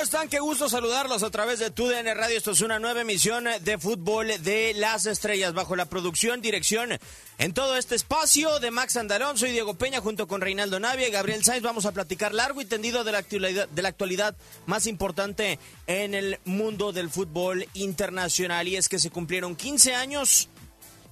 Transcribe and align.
¿Cómo 0.00 0.06
están? 0.06 0.30
Qué 0.30 0.40
gusto 0.40 0.66
saludarlos 0.70 1.22
a 1.22 1.30
través 1.30 1.58
de 1.58 1.70
TUDN 1.70 2.06
Radio. 2.16 2.38
Esto 2.38 2.52
es 2.52 2.62
una 2.62 2.78
nueva 2.78 3.02
emisión 3.02 3.44
de 3.60 3.76
fútbol 3.76 4.28
de 4.42 4.72
las 4.74 5.04
estrellas 5.04 5.52
bajo 5.52 5.76
la 5.76 5.90
producción, 5.90 6.40
dirección 6.40 6.98
en 7.36 7.52
todo 7.52 7.76
este 7.76 7.96
espacio 7.96 8.60
de 8.60 8.70
Max 8.70 8.96
Andalón. 8.96 9.36
Soy 9.36 9.50
Diego 9.50 9.74
Peña 9.74 10.00
junto 10.00 10.26
con 10.26 10.40
Reinaldo 10.40 10.80
Navia 10.80 11.06
y 11.06 11.10
Gabriel 11.10 11.44
Sainz. 11.44 11.62
Vamos 11.62 11.84
a 11.84 11.92
platicar 11.92 12.32
largo 12.32 12.62
y 12.62 12.64
tendido 12.64 13.04
de 13.04 13.12
la 13.12 13.18
actualidad, 13.18 13.68
de 13.68 13.82
la 13.82 13.90
actualidad 13.90 14.34
más 14.64 14.86
importante 14.86 15.58
en 15.86 16.14
el 16.14 16.38
mundo 16.46 16.92
del 16.92 17.10
fútbol 17.10 17.68
internacional. 17.74 18.68
Y 18.68 18.76
es 18.76 18.88
que 18.88 18.98
se 18.98 19.10
cumplieron 19.10 19.54
15 19.54 19.96
años 19.96 20.48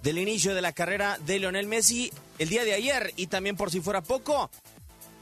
del 0.03 0.17
inicio 0.17 0.55
de 0.55 0.63
la 0.63 0.73
carrera 0.73 1.19
de 1.27 1.39
Lionel 1.39 1.67
Messi 1.67 2.11
el 2.39 2.49
día 2.49 2.65
de 2.65 2.73
ayer 2.73 3.13
y 3.17 3.27
también 3.27 3.55
por 3.55 3.71
si 3.71 3.83
fuera 3.83 4.01
poco 4.01 4.51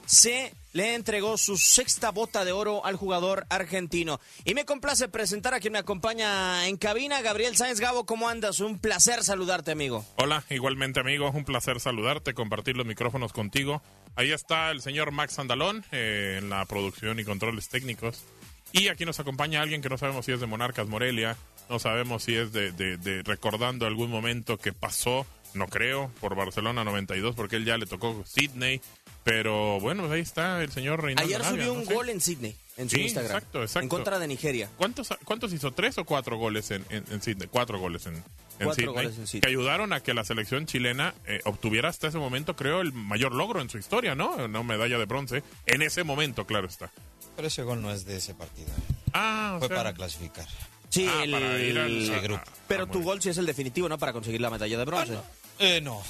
se 0.06 0.53
le 0.76 0.94
entregó 0.94 1.38
su 1.38 1.56
sexta 1.56 2.10
bota 2.10 2.44
de 2.44 2.53
oro 2.53 2.84
al 2.84 2.97
jugador 2.97 3.47
argentino. 3.48 4.20
Y 4.44 4.53
me 4.53 4.66
complace 4.66 5.09
presentar 5.09 5.54
a 5.54 5.60
quien 5.60 5.72
me 5.72 5.78
acompaña 5.78 6.69
en 6.69 6.76
cabina, 6.76 7.22
Gabriel 7.22 7.56
Sáenz 7.56 7.81
Gabo, 7.81 8.04
¿cómo 8.04 8.28
andas? 8.28 8.60
Un 8.60 8.78
placer 8.78 9.25
saludarte, 9.25 9.70
amigo. 9.70 10.04
Hola, 10.19 10.44
igualmente 10.50 11.00
amigo, 11.00 11.31
un 11.31 11.47
placer 11.47 11.81
saludarte, 11.81 12.34
compartir 12.34 12.76
los 12.76 12.84
micrófonos 12.84 13.32
contigo. 13.32 13.81
Ahí 14.16 14.32
está 14.32 14.70
el 14.70 14.82
señor 14.82 15.12
Max 15.12 15.38
Andalón 15.38 15.82
eh, 15.92 16.41
en 16.42 16.50
la 16.50 16.62
producción 16.66 17.19
y 17.19 17.25
controles 17.25 17.70
técnicos. 17.70 18.26
Y 18.72 18.88
aquí 18.88 19.06
nos 19.06 19.19
acompaña 19.19 19.62
alguien 19.62 19.81
que 19.81 19.88
no 19.88 19.97
sabemos 19.97 20.26
si 20.26 20.32
es 20.32 20.41
de 20.41 20.47
Monarcas 20.47 20.88
Morelia, 20.88 21.38
no 21.70 21.78
sabemos 21.78 22.25
si 22.25 22.34
es 22.34 22.53
de, 22.53 22.72
de 22.72 23.22
recordando 23.22 23.87
algún 23.87 24.10
momento 24.10 24.58
que 24.58 24.75
pasó, 24.75 25.25
no 25.54 25.69
creo, 25.69 26.10
por 26.20 26.34
Barcelona 26.34 26.84
92, 26.84 27.34
porque 27.34 27.56
él 27.56 27.64
ya 27.64 27.78
le 27.78 27.87
tocó 27.87 28.22
Sydney. 28.26 28.82
Pero 29.26 29.81
bueno, 29.81 30.09
ahí 30.12 30.20
está 30.20 30.62
el 30.62 30.70
señor 30.70 31.03
Reinaldo 31.03 31.26
Ayer 31.28 31.41
Navia, 31.42 31.64
subió 31.64 31.75
¿no? 31.75 31.81
un 31.81 31.84
gol 31.84 32.09
en 32.10 32.20
Sydney, 32.20 32.54
en 32.76 32.88
su 32.88 32.94
Sí, 32.94 33.03
Instagram. 33.03 33.37
exacto, 33.37 33.60
exacto. 33.62 33.82
En 33.82 33.88
contra 33.88 34.20
de 34.20 34.28
Nigeria. 34.28 34.70
¿Cuántos, 34.76 35.09
¿Cuántos 35.25 35.53
hizo? 35.53 35.72
¿Tres 35.72 35.98
o 35.98 36.04
cuatro 36.04 36.38
goles 36.38 36.70
en, 36.70 36.84
en, 36.91 37.03
en 37.10 37.20
Sydney? 37.20 37.48
Cuatro 37.50 37.81
goles 37.81 38.06
en, 38.06 38.14
en, 38.14 38.22
Cuatro 38.62 38.75
Sydney, 38.75 38.94
goles 38.94 39.19
en 39.19 39.26
Sydney. 39.26 39.41
Que 39.41 39.48
ayudaron 39.48 39.92
a 39.92 40.00
que 40.00 40.14
la 40.14 40.22
selección 40.25 40.66
chilena 40.66 41.12
eh, 41.26 41.41
obtuviera 41.44 41.88
hasta 41.88 42.06
ese 42.06 42.19
momento, 42.19 42.54
creo, 42.54 42.81
el 42.82 42.92
mayor 42.92 43.34
logro 43.34 43.60
en 43.60 43.69
su 43.69 43.78
historia, 43.78 44.14
¿no? 44.14 44.31
Una 44.37 44.62
medalla 44.62 44.97
de 44.97 45.06
bronce. 45.06 45.43
En 45.66 45.82
ese 45.82 46.04
momento, 46.04 46.47
claro 46.47 46.69
está. 46.69 46.93
Pero 47.34 47.48
ese 47.48 47.64
gol 47.64 47.82
no 47.82 47.91
es 47.91 48.04
de 48.04 48.19
ese 48.19 48.32
partido. 48.32 48.69
Ah, 49.12 49.54
o 49.56 49.58
Fue 49.58 49.66
sea- 49.69 49.76
para 49.76 49.93
clasificar. 49.93 50.47
Sí, 50.88 51.08
Ah, 51.12 51.25
el- 51.25 51.32
para 51.32 51.58
ir 51.58 51.78
al- 51.81 52.00
Ese 52.03 52.20
grupo. 52.20 52.43
pero 52.69 52.84
Ah, 52.84 52.91
tu 52.93 53.03
gol 53.03 53.20
sí 53.20 53.28
es 53.28 53.38
el 53.38 53.47
definitivo, 53.47 53.88
¿no? 53.88 53.98
Para 53.98 54.12
conseguir 54.12 54.41
la 54.41 54.50
medalla 54.50 54.78
de 54.78 54.84
bronce. 54.84 55.14
Eh, 55.14 55.16
no. 55.16 55.25
Eh, 55.58 55.81
No, 55.81 56.00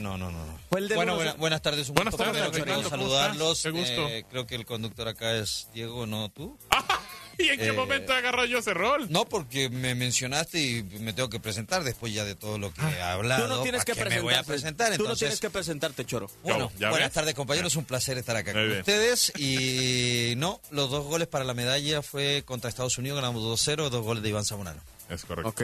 no, 0.00 0.16
no. 0.18 0.30
no. 0.30 0.58
Fue 0.70 0.80
el 0.80 0.88
de 0.88 0.94
bueno, 0.94 1.14
buena- 1.16 1.34
buenas 1.34 1.62
tardes. 1.62 1.88
Un 1.88 1.94
Buenas 1.96 2.14
gusto 2.16 2.32
tardes, 2.32 2.64
¿cómo 2.64 2.88
saludarlos. 2.88 3.62
Qué 3.62 3.70
gusto. 3.70 4.08
Eh, 4.08 4.24
creo 4.30 4.46
que 4.46 4.54
el 4.54 4.64
conductor 4.66 5.08
acá 5.08 5.32
es 5.36 5.68
Diego, 5.74 6.06
no 6.06 6.30
tú. 6.30 6.58
¿Y 7.38 7.48
en 7.48 7.58
qué 7.58 7.68
Eh, 7.68 7.72
momento 7.72 8.12
agarró 8.12 8.44
yo 8.44 8.58
ese 8.58 8.74
rol? 8.74 9.06
No, 9.10 9.24
porque 9.24 9.70
me 9.70 9.94
mencionaste 9.94 10.60
y 10.60 10.82
me 11.00 11.14
tengo 11.14 11.30
que 11.30 11.40
presentar 11.40 11.82
después 11.82 12.12
ya 12.12 12.24
de 12.24 12.34
todo 12.34 12.58
lo 12.58 12.72
que 12.74 12.82
he 12.82 13.00
hablado. 13.00 13.44
Tú 13.44 13.48
no 13.48 13.62
tienes 13.62 13.84
que 13.86 13.94
¿para 13.94 14.10
qué 14.10 14.16
presentarte. 14.16 14.16
me 14.16 14.22
voy 14.22 14.34
a 14.34 14.42
presentar. 14.44 14.96
Tú 14.98 15.08
no 15.08 15.16
tienes 15.16 15.40
que 15.40 15.48
presentarte, 15.50 16.04
Choro. 16.04 16.30
Bueno, 16.42 16.70
¿Ya 16.78 16.90
buenas 16.90 17.08
ves? 17.08 17.14
tardes 17.14 17.34
compañeros, 17.34 17.74
un 17.76 17.86
placer 17.86 18.18
estar 18.18 18.36
acá 18.36 18.52
Muy 18.52 18.60
con 18.60 18.68
bien. 18.68 18.80
ustedes. 18.80 19.32
Y 19.38 20.34
no, 20.36 20.60
los 20.70 20.90
dos 20.90 21.04
goles 21.06 21.26
para 21.26 21.44
la 21.44 21.54
medalla 21.54 22.02
fue 22.02 22.42
contra 22.44 22.68
Estados 22.68 22.98
Unidos, 22.98 23.16
ganamos 23.16 23.42
2-0, 23.42 23.88
dos 23.88 24.02
goles 24.04 24.22
de 24.22 24.28
Iván 24.28 24.44
Zamorano. 24.44 24.80
Es 25.08 25.24
correcto. 25.24 25.48
Ok. 25.48 25.62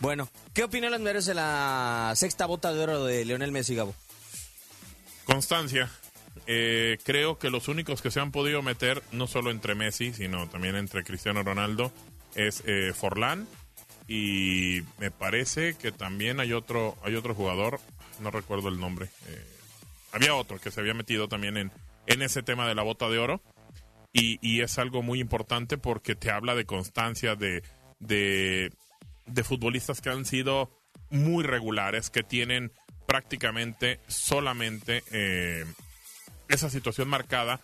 Bueno, 0.00 0.28
¿qué 0.54 0.64
opinión 0.64 0.92
les 0.92 1.00
merece 1.00 1.34
la 1.34 2.12
sexta 2.16 2.46
bota 2.46 2.72
de 2.72 2.80
oro 2.82 3.04
de 3.04 3.24
Lionel 3.24 3.52
Messi, 3.52 3.74
Gabo? 3.74 3.94
Constancia. 5.24 5.90
Eh, 6.46 6.98
creo 7.04 7.38
que 7.38 7.50
los 7.50 7.68
únicos 7.68 8.00
que 8.00 8.10
se 8.10 8.18
han 8.18 8.32
podido 8.32 8.62
meter, 8.62 9.02
no 9.12 9.26
solo 9.26 9.50
entre 9.50 9.74
Messi, 9.74 10.12
sino 10.12 10.48
también 10.48 10.76
entre 10.76 11.04
Cristiano 11.04 11.42
Ronaldo, 11.42 11.92
es 12.34 12.62
eh, 12.66 12.92
Forlán. 12.94 13.46
Y 14.08 14.80
me 14.98 15.10
parece 15.10 15.74
que 15.74 15.92
también 15.92 16.40
hay 16.40 16.52
otro, 16.52 16.96
hay 17.04 17.14
otro 17.14 17.34
jugador, 17.34 17.78
no 18.20 18.30
recuerdo 18.30 18.68
el 18.68 18.80
nombre. 18.80 19.06
eh, 19.28 19.46
había 20.12 20.34
otro 20.34 20.58
que 20.58 20.72
se 20.72 20.80
había 20.80 20.94
metido 20.94 21.28
también 21.28 21.56
en, 21.56 21.70
en 22.06 22.22
ese 22.22 22.42
tema 22.42 22.66
de 22.66 22.74
la 22.74 22.82
bota 22.82 23.08
de 23.08 23.18
oro. 23.18 23.40
Y, 24.12 24.38
y 24.42 24.62
es 24.62 24.78
algo 24.78 25.02
muy 25.02 25.20
importante 25.20 25.78
porque 25.78 26.16
te 26.16 26.32
habla 26.32 26.56
de 26.56 26.64
constancia, 26.64 27.36
de, 27.36 27.62
de, 28.00 28.72
de 29.32 29.44
futbolistas 29.44 30.00
que 30.00 30.10
han 30.10 30.24
sido 30.24 30.70
muy 31.10 31.44
regulares, 31.44 32.10
que 32.10 32.22
tienen 32.22 32.72
prácticamente 33.06 34.00
solamente 34.06 35.02
eh, 35.10 35.64
esa 36.48 36.70
situación 36.70 37.08
marcada. 37.08 37.60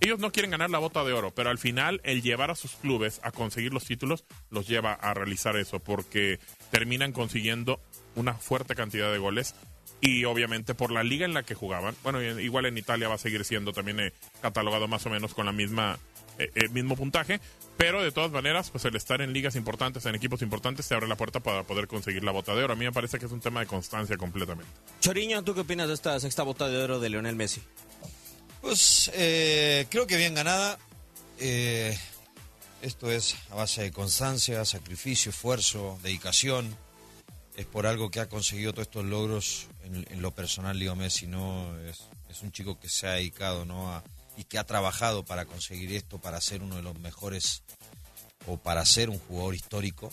Ellos 0.00 0.18
no 0.18 0.32
quieren 0.32 0.50
ganar 0.50 0.70
la 0.70 0.78
bota 0.78 1.04
de 1.04 1.12
oro, 1.12 1.30
pero 1.34 1.50
al 1.50 1.58
final 1.58 2.00
el 2.04 2.20
llevar 2.20 2.50
a 2.50 2.56
sus 2.56 2.72
clubes 2.72 3.20
a 3.22 3.30
conseguir 3.30 3.72
los 3.72 3.84
títulos 3.84 4.24
los 4.50 4.66
lleva 4.66 4.92
a 4.92 5.14
realizar 5.14 5.56
eso, 5.56 5.78
porque 5.78 6.40
terminan 6.70 7.12
consiguiendo 7.12 7.80
una 8.16 8.34
fuerte 8.34 8.74
cantidad 8.74 9.12
de 9.12 9.18
goles 9.18 9.54
y 10.00 10.24
obviamente 10.24 10.74
por 10.74 10.90
la 10.90 11.02
liga 11.02 11.24
en 11.24 11.32
la 11.32 11.44
que 11.44 11.54
jugaban. 11.54 11.94
Bueno, 12.02 12.20
igual 12.22 12.66
en 12.66 12.76
Italia 12.76 13.08
va 13.08 13.14
a 13.14 13.18
seguir 13.18 13.44
siendo 13.44 13.72
también 13.72 14.00
eh, 14.00 14.12
catalogado 14.42 14.88
más 14.88 15.06
o 15.06 15.10
menos 15.10 15.32
con 15.32 15.46
la 15.46 15.52
misma 15.52 15.98
el 16.38 16.70
mismo 16.70 16.96
puntaje, 16.96 17.40
pero 17.76 18.02
de 18.02 18.12
todas 18.12 18.30
maneras, 18.30 18.70
pues 18.70 18.84
el 18.84 18.94
estar 18.94 19.20
en 19.20 19.32
ligas 19.32 19.56
importantes, 19.56 20.06
en 20.06 20.14
equipos 20.14 20.42
importantes, 20.42 20.86
te 20.86 20.94
abre 20.94 21.08
la 21.08 21.16
puerta 21.16 21.40
para 21.40 21.64
poder 21.64 21.88
conseguir 21.88 22.22
la 22.22 22.30
bota 22.30 22.54
de 22.54 22.62
oro. 22.62 22.74
A 22.74 22.76
mí 22.76 22.84
me 22.84 22.92
parece 22.92 23.18
que 23.18 23.26
es 23.26 23.32
un 23.32 23.40
tema 23.40 23.60
de 23.60 23.66
constancia 23.66 24.16
completamente. 24.16 24.70
Choriño, 25.00 25.42
¿tú 25.42 25.54
qué 25.54 25.60
opinas 25.60 25.88
de 25.88 25.94
esta 25.94 26.18
sexta 26.20 26.44
bota 26.44 26.68
de 26.68 26.82
oro 26.82 27.00
de 27.00 27.10
Lionel 27.10 27.36
Messi? 27.36 27.62
Pues 28.60 29.10
eh, 29.14 29.86
creo 29.90 30.06
que 30.06 30.16
bien 30.16 30.34
ganada. 30.34 30.78
Eh, 31.38 31.98
esto 32.80 33.10
es 33.10 33.36
a 33.50 33.56
base 33.56 33.82
de 33.82 33.92
constancia, 33.92 34.64
sacrificio, 34.64 35.30
esfuerzo, 35.30 35.98
dedicación. 36.02 36.76
Es 37.56 37.66
por 37.66 37.86
algo 37.86 38.10
que 38.10 38.20
ha 38.20 38.28
conseguido 38.28 38.72
todos 38.72 38.86
estos 38.88 39.04
logros 39.04 39.66
en, 39.84 40.22
lo 40.22 40.30
personal, 40.30 40.78
Leo 40.78 40.96
Messi, 40.96 41.26
¿no? 41.26 41.76
Es, 41.80 42.08
es, 42.28 42.42
un 42.42 42.52
chico 42.52 42.78
que 42.80 42.88
se 42.88 43.06
ha 43.06 43.12
dedicado, 43.12 43.64
¿no? 43.64 43.92
A, 43.92 44.02
y 44.36 44.44
que 44.44 44.58
ha 44.58 44.64
trabajado 44.64 45.24
para 45.24 45.44
conseguir 45.46 45.92
esto, 45.92 46.18
para 46.18 46.40
ser 46.40 46.62
uno 46.62 46.76
de 46.76 46.82
los 46.82 46.98
mejores 46.98 47.62
o 48.46 48.56
para 48.56 48.84
ser 48.84 49.10
un 49.10 49.18
jugador 49.18 49.54
histórico. 49.54 50.10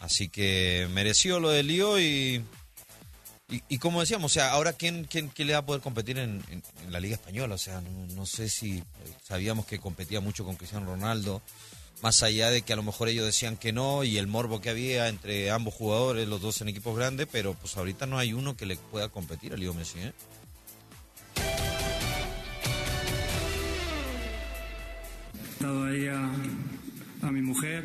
Así 0.00 0.28
que 0.28 0.88
mereció 0.92 1.38
lo 1.38 1.50
de 1.50 1.62
Lío 1.62 2.00
y, 2.00 2.44
y, 3.68 3.78
como 3.78 4.00
decíamos, 4.00 4.32
o 4.32 4.34
sea, 4.34 4.50
ahora 4.50 4.72
quién, 4.72 5.04
quién, 5.04 5.30
le 5.36 5.52
va 5.52 5.60
a 5.60 5.66
poder 5.66 5.82
competir 5.82 6.18
en, 6.18 6.42
la 6.90 7.00
Liga 7.00 7.14
Española. 7.14 7.54
O 7.54 7.58
sea, 7.58 7.80
no, 7.80 8.26
sé 8.26 8.48
si 8.48 8.82
sabíamos 9.22 9.66
que 9.66 9.78
competía 9.78 10.20
mucho 10.20 10.44
con 10.44 10.56
Cristiano 10.56 10.86
Ronaldo, 10.86 11.42
más 12.02 12.22
allá 12.22 12.50
de 12.50 12.62
que 12.62 12.72
a 12.72 12.76
lo 12.76 12.82
mejor 12.82 13.08
ellos 13.08 13.26
decían 13.26 13.56
que 13.56 13.72
no 13.72 14.04
y 14.04 14.18
el 14.18 14.26
morbo 14.26 14.60
que 14.60 14.70
había 14.70 15.08
entre 15.08 15.50
ambos 15.50 15.74
jugadores, 15.74 16.26
los 16.26 16.40
dos 16.40 16.60
en 16.62 16.68
equipos 16.68 16.96
grandes, 16.96 17.28
pero 17.30 17.54
pues 17.54 17.76
ahorita 17.76 18.06
no 18.06 18.18
hay 18.18 18.32
uno 18.32 18.56
que 18.56 18.66
le 18.66 18.76
pueda 18.76 19.08
competir 19.08 19.52
a 19.52 19.56
Lío 19.56 19.74
Messi. 19.74 20.00
¿eh? 20.00 20.12
Dado 25.62 25.84
ahí 25.84 26.08
a, 26.08 26.28
a 27.22 27.30
mi 27.30 27.40
mujer 27.40 27.84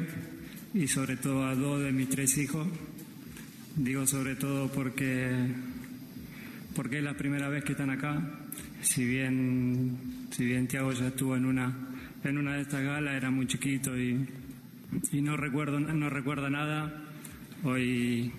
y 0.74 0.88
sobre 0.88 1.16
todo 1.16 1.46
a 1.46 1.54
dos 1.54 1.84
de 1.84 1.92
mis 1.92 2.10
tres 2.10 2.36
hijos. 2.40 2.68
Digo 3.76 4.08
sobre 4.08 4.36
todo 4.36 4.68
porque, 4.72 5.30
porque 6.76 6.98
es 6.98 7.04
la 7.04 7.14
primera 7.14 7.50
vez 7.50 7.64
que 7.64 7.74
están 7.74 7.92
acá. 7.92 8.20
Si 8.82 9.06
bien, 9.06 9.96
si 10.32 10.46
bien 10.46 10.68
Tiago 10.68 10.92
ya 10.92 11.10
estuvo 11.10 11.36
en 11.36 11.46
una, 11.46 11.72
en 12.24 12.40
una 12.40 12.56
de 12.56 12.64
estas 12.64 12.84
galas, 12.84 13.14
era 13.14 13.30
muy 13.30 13.46
chiquito 13.46 13.96
y, 13.96 14.26
y 15.12 15.22
no, 15.22 15.38
recuerdo, 15.38 15.80
no 15.80 16.10
recuerda 16.10 16.50
nada. 16.50 17.04
Hoy 17.64 18.32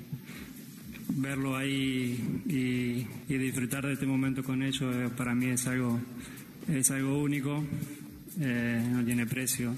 verlo 1.11 1.57
ahí 1.57 2.43
y, 2.49 3.33
y, 3.33 3.39
disfrutar 3.39 3.87
de 3.87 3.93
este 3.93 4.07
momento 4.07 4.43
con 4.43 4.63
ellos 4.65 4.95
eh, 4.95 5.09
para 5.17 5.35
mí 5.35 5.47
es 5.47 5.67
algo, 5.67 6.01
es 6.69 6.91
algo 6.91 7.23
único 7.23 7.65
eh, 8.41 8.83
no 8.91 9.05
tiene 9.05 9.27
precio. 9.27 9.75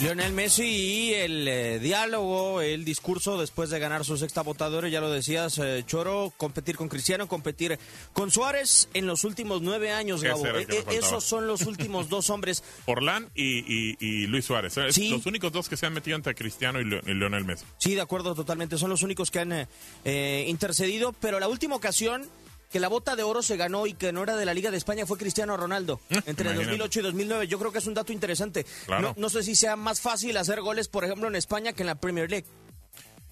Lionel 0.00 0.32
Messi 0.32 0.64
y 0.64 1.12
el 1.12 1.46
eh, 1.46 1.78
diálogo, 1.78 2.62
el 2.62 2.86
discurso 2.86 3.38
después 3.38 3.68
de 3.68 3.78
ganar 3.78 4.02
su 4.06 4.16
sexta 4.16 4.40
votadora, 4.40 4.88
ya 4.88 5.02
lo 5.02 5.10
decías, 5.10 5.58
eh, 5.58 5.84
Choro, 5.86 6.32
competir 6.38 6.76
con 6.76 6.88
Cristiano, 6.88 7.28
competir 7.28 7.78
con 8.14 8.30
Suárez 8.30 8.88
en 8.94 9.06
los 9.06 9.24
últimos 9.24 9.60
nueve 9.60 9.92
años, 9.92 10.22
Gabo. 10.22 10.46
esos 10.90 11.22
son 11.22 11.46
los 11.46 11.66
últimos 11.66 12.08
dos 12.08 12.30
hombres. 12.30 12.64
Orlán 12.86 13.28
y, 13.34 13.94
y, 14.00 14.26
Luis 14.26 14.46
Suárez. 14.46 14.74
Los 14.78 15.26
únicos 15.26 15.52
dos 15.52 15.68
que 15.68 15.76
se 15.76 15.84
han 15.84 15.92
metido 15.92 16.16
entre 16.16 16.34
Cristiano 16.34 16.80
y, 16.80 16.84
Lionel 16.84 17.44
Messi. 17.44 17.66
Sí, 17.76 17.94
de 17.94 18.00
acuerdo, 18.00 18.34
totalmente. 18.34 18.78
Son 18.78 18.88
los 18.88 19.02
únicos 19.02 19.30
que 19.30 19.40
han 19.40 19.68
intercedido, 20.48 21.12
pero 21.12 21.38
la 21.40 21.48
última 21.48 21.76
ocasión 21.76 22.26
que 22.70 22.80
la 22.80 22.88
bota 22.88 23.16
de 23.16 23.22
oro 23.22 23.42
se 23.42 23.56
ganó 23.56 23.86
y 23.86 23.94
que 23.94 24.12
no 24.12 24.22
era 24.22 24.36
de 24.36 24.44
la 24.44 24.54
Liga 24.54 24.70
de 24.70 24.76
España 24.76 25.04
fue 25.04 25.18
Cristiano 25.18 25.56
Ronaldo 25.56 26.00
mm, 26.08 26.18
entre 26.26 26.54
2008 26.54 27.00
y 27.00 27.02
2009. 27.02 27.48
Yo 27.48 27.58
creo 27.58 27.72
que 27.72 27.78
es 27.78 27.86
un 27.86 27.94
dato 27.94 28.12
interesante. 28.12 28.64
No, 29.16 29.28
sé 29.28 29.42
si 29.42 29.56
sea 29.56 29.76
más 29.76 30.00
fácil 30.00 30.36
hacer 30.36 30.60
goles, 30.60 30.88
por 30.88 31.04
ejemplo, 31.04 31.28
en 31.28 31.36
España 31.36 31.72
que 31.72 31.82
en 31.82 31.88
la 31.88 31.96
Premier 31.96 32.30
League. 32.30 32.46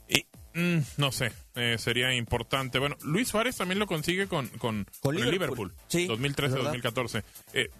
Y, 0.09 0.27
mm, 0.59 0.79
no 0.97 1.13
sé, 1.13 1.33
eh, 1.55 1.77
sería 1.79 2.13
importante. 2.15 2.79
Bueno, 2.79 2.97
Luis 3.03 3.29
Suárez 3.29 3.57
también 3.57 3.79
lo 3.79 3.87
consigue 3.87 4.27
con, 4.27 4.49
con, 4.49 4.87
Liverpool. 5.13 5.73
Sí, 5.87 6.09
2013-2014. 6.09 7.23
Eh, 7.53 7.71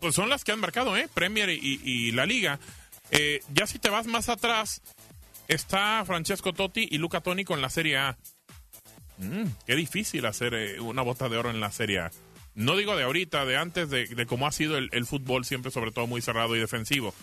pues 0.00 0.14
son 0.14 0.28
las 0.28 0.44
que 0.44 0.52
han 0.52 0.60
marcado, 0.60 0.96
¿eh? 0.96 1.08
Premier 1.12 1.48
y, 1.50 2.12
la 2.12 2.26
Liga. 2.26 2.60
Eh, 3.10 3.40
ya 3.54 3.66
si 3.66 3.78
te 3.78 3.88
vas 3.88 4.06
más 4.06 4.28
atrás, 4.28 4.82
está 5.48 6.04
Francesco 6.04 6.52
Totti 6.52 6.86
y 6.90 6.98
Luca 6.98 7.22
Toni 7.22 7.44
con 7.44 7.62
la 7.62 7.70
Serie 7.70 7.96
A. 7.96 8.18
Mm, 9.18 9.44
qué 9.66 9.76
difícil 9.76 10.26
hacer 10.26 10.54
eh, 10.54 10.80
una 10.80 11.02
bota 11.02 11.28
de 11.28 11.36
oro 11.36 11.50
en 11.50 11.60
la 11.60 11.70
Serie 11.70 12.00
A. 12.00 12.10
No 12.54 12.76
digo 12.76 12.96
de 12.96 13.04
ahorita, 13.04 13.44
de 13.44 13.56
antes, 13.56 13.88
de, 13.90 14.26
cómo 14.26 14.46
ha 14.46 14.52
sido 14.52 14.78
el, 14.78 15.06
fútbol 15.06 15.44
siempre, 15.44 15.70
sobre 15.70 15.92
todo 15.92 16.08
muy 16.08 16.20
cerrado 16.20 16.56
y 16.56 16.58
defensivo. 16.58 17.14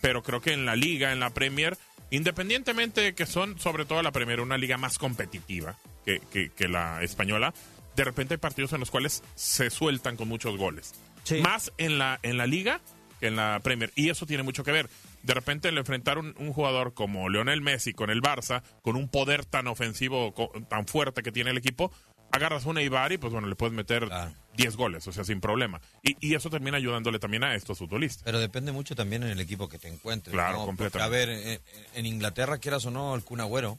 Pero 0.00 0.22
creo 0.22 0.40
que 0.40 0.52
en 0.52 0.66
la 0.66 0.76
liga, 0.76 1.12
en 1.12 1.18
la 1.18 1.30
Premier, 1.30 1.76
independientemente 2.10 3.00
de 3.00 3.14
que 3.14 3.26
son, 3.26 3.58
sobre 3.58 3.86
todo 3.86 4.02
la 4.02 4.12
Premier, 4.12 4.40
una 4.40 4.56
liga 4.56 4.76
más 4.76 4.98
competitiva 4.98 5.76
que, 6.04 6.20
que, 6.30 6.68
la 6.68 7.02
española, 7.02 7.52
de 7.96 8.04
repente 8.04 8.34
hay 8.34 8.38
partidos 8.38 8.72
en 8.72 8.80
los 8.80 8.92
cuales 8.92 9.24
se 9.34 9.68
sueltan 9.70 10.16
con 10.16 10.28
muchos 10.28 10.56
goles. 10.56 10.94
Más 11.42 11.72
en 11.76 11.98
la, 11.98 12.20
en 12.22 12.36
la 12.36 12.46
liga 12.46 12.80
que 13.18 13.26
en 13.26 13.36
la 13.36 13.58
Premier. 13.64 13.90
Y 13.96 14.10
eso 14.10 14.26
tiene 14.26 14.44
mucho 14.44 14.62
que 14.62 14.70
ver 14.70 14.88
de 15.24 15.34
repente 15.34 15.68
el 15.68 15.78
enfrentar 15.78 16.18
un, 16.18 16.34
un, 16.38 16.52
jugador 16.52 16.94
como 16.94 17.28
Lionel 17.28 17.62
Messi 17.62 17.92
con 17.92 18.10
el 18.10 18.22
Barça, 18.22 18.62
con 18.82 18.96
un 18.96 19.08
poder 19.08 19.44
tan 19.44 19.66
ofensivo, 19.66 20.34
tan 20.68 20.86
fuerte 20.86 21.22
que 21.22 21.32
tiene 21.32 21.50
el 21.50 21.58
equipo, 21.58 21.90
agarras 22.34 22.66
una 22.66 22.82
Ibar 22.82 23.12
y 23.12 23.18
pues 23.18 23.32
bueno, 23.32 23.48
le 23.48 23.54
puedes 23.54 23.74
meter 23.74 24.08
10 24.56 24.76
goles, 24.76 25.06
o 25.06 25.12
sea, 25.12 25.24
sin 25.24 25.40
problema. 25.40 25.80
Y, 26.02 26.16
y, 26.20 26.34
eso 26.34 26.50
termina 26.50 26.76
ayudándole 26.76 27.18
también 27.18 27.44
a 27.44 27.54
estos 27.54 27.78
futbolistas. 27.78 28.24
Pero 28.24 28.40
depende 28.40 28.72
mucho 28.72 28.94
también 28.94 29.22
en 29.22 29.30
el 29.30 29.40
equipo 29.40 29.68
que 29.68 29.78
te 29.78 29.88
encuentres. 29.88 30.32
Claro, 30.32 30.66
completamente. 30.66 31.02
a 31.02 31.08
ver, 31.08 31.60
en, 31.94 32.06
Inglaterra, 32.06 32.58
quieras 32.58 32.84
o 32.86 32.90
no, 32.90 33.14
el 33.14 33.22
Kun 33.22 33.40
Agüero 33.40 33.78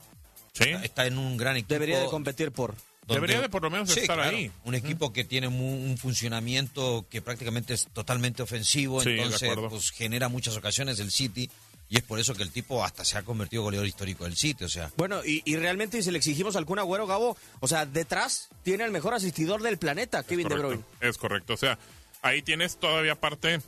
¿Sí? 0.54 0.70
está 0.84 1.06
en 1.06 1.18
un 1.18 1.38
gran 1.38 1.58
equipo. 1.58 1.74
Debería 1.74 2.00
de 2.00 2.08
competir 2.08 2.52
por... 2.52 2.76
Debería 3.08 3.42
de 3.42 3.50
por 3.50 3.62
lo 3.62 3.70
menos 3.70 3.96
estar 3.96 4.20
ahí. 4.20 4.52
Un 4.64 4.76
equipo 4.76 5.14
que 5.14 5.24
tiene 5.24 5.48
un, 5.48 5.98
funcionamiento 5.98 7.06
que 7.10 7.22
prácticamente 7.22 7.74
es 7.74 7.88
totalmente 7.94 8.44
ofensivo, 8.44 9.02
entonces 9.02 9.52
pues, 9.70 9.92
genera 9.92 10.30
muchas 10.30 10.58
ocasiones 10.58 11.00
el 11.00 11.12
City. 11.12 11.50
Y 11.88 11.98
es 11.98 12.04
por 12.04 12.20
eso 12.20 12.34
que 12.34 12.42
el 12.42 12.52
tipo 12.52 12.84
hasta 12.84 13.06
se 13.06 13.16
ha 13.16 13.22
convertido 13.22 13.62
goleador 13.62 13.88
histórico 13.88 14.24
del 14.24 14.36
City, 14.36 14.64
o 14.64 14.70
sea. 14.70 14.92
Bueno, 14.98 15.22
y, 15.24 15.56
realmente 15.56 16.02
si 16.02 16.10
le 16.10 16.18
exigimos 16.18 16.56
al 16.56 16.66
Kun 16.66 16.80
Agüero, 16.80 17.06
Gabo, 17.06 17.38
o 17.60 17.68
sea, 17.68 17.86
detrás 17.86 18.50
tiene 18.64 18.86
el 18.86 18.92
mejor 18.92 19.14
asistidor 19.14 19.62
del 19.62 19.78
planeta, 19.78 20.24
Kevin 20.24 20.48
De 20.48 20.56
Bruyne. 20.56 20.84
Es 21.00 21.18
correcto, 21.20 21.54
o 21.54 21.58
sea, 21.58 21.78
ahí 22.24 22.42
tienes 22.42 22.78
todavía 22.78 23.14
parte 23.16 23.62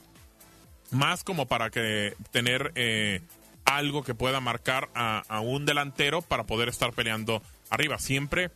más 0.89 1.24
como 1.24 1.46
para 1.46 1.70
que 1.70 2.15
tener 2.32 2.72
eh, 2.74 3.22
algo 3.65 4.03
que 4.03 4.15
pueda 4.15 4.39
marcar 4.39 4.89
a, 4.96 5.20
a 5.27 5.39
un 5.41 5.67
delantero 5.67 6.24
para 6.24 6.46
poder 6.46 6.70
estar 6.70 6.94
peleando 6.94 7.44
arriba. 7.70 8.00
Siempre 8.00 8.50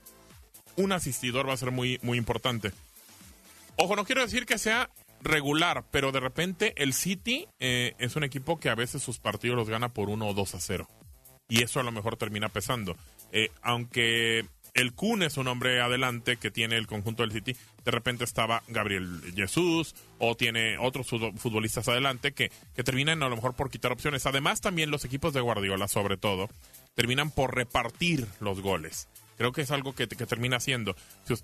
un 0.75 0.92
asistidor 0.92 1.48
va 1.48 1.54
a 1.54 1.58
ser 1.58 1.72
muy, 1.72 2.00
muy 2.01 2.18
importante. 2.18 2.72
Ojo, 3.75 3.96
no 3.96 4.06
quiero 4.06 4.22
decir 4.22 4.46
que 4.46 4.58
sea 4.58 4.90
regular, 5.22 5.86
pero 5.92 6.12
de 6.12 6.20
repente 6.20 6.74
el 6.78 6.94
City 6.94 7.48
eh, 7.60 7.94
es 8.00 8.16
un 8.16 8.24
equipo 8.24 8.60
que 8.60 8.70
a 8.70 8.75
veces 8.75 9.01
sus 9.01 9.20
partidos 9.20 9.58
los 9.58 9.70
gana 9.70 9.90
por 9.90 10.10
1 10.10 10.28
o 10.28 10.34
2 10.34 10.56
a 10.56 10.60
0. 10.60 10.88
Y 11.48 11.63
eso 11.63 11.80
a 11.80 11.84
lo 11.84 11.92
mejor 11.92 12.18
termina 12.18 12.50
pesando. 12.50 12.96
Eh, 13.32 13.50
aunque 13.62 14.46
el 14.74 14.94
Kun 14.94 15.22
es 15.22 15.38
un 15.38 15.48
hombre 15.48 15.82
adelante 15.82 16.38
que 16.38 16.50
tiene 16.50 16.78
el 16.78 16.88
conjunto 16.88 17.24
del 17.24 17.32
City, 17.32 17.56
de 17.84 17.92
repente 17.92 18.24
estaba 18.24 18.63
Gabriel 18.68 19.22
Jesús 19.36 19.96
o 20.18 20.36
tiene 20.36 20.78
otros 20.78 21.08
futbolistas 21.08 21.88
adelante 21.88 22.32
que, 22.32 22.51
que 22.75 22.84
terminan 22.84 23.22
a 23.24 23.30
lo 23.30 23.36
mejor 23.36 23.54
por 23.54 23.70
quitar 23.70 23.92
opciones. 23.92 24.25
Además 24.25 24.62
también 24.62 24.92
los 24.92 25.04
equipos 25.04 25.34
de 25.34 25.42
Guardiola, 25.42 25.88
sobre 25.88 26.18
todo, 26.18 26.50
terminan 26.96 27.32
por 27.32 27.56
repartir 27.56 28.28
los 28.40 28.62
goles. 28.62 29.08
Creo 29.38 29.52
que 29.52 29.62
es 29.62 29.72
algo 29.72 29.94
que, 29.94 30.08
termina 30.08 30.60
siendo. 30.60 30.96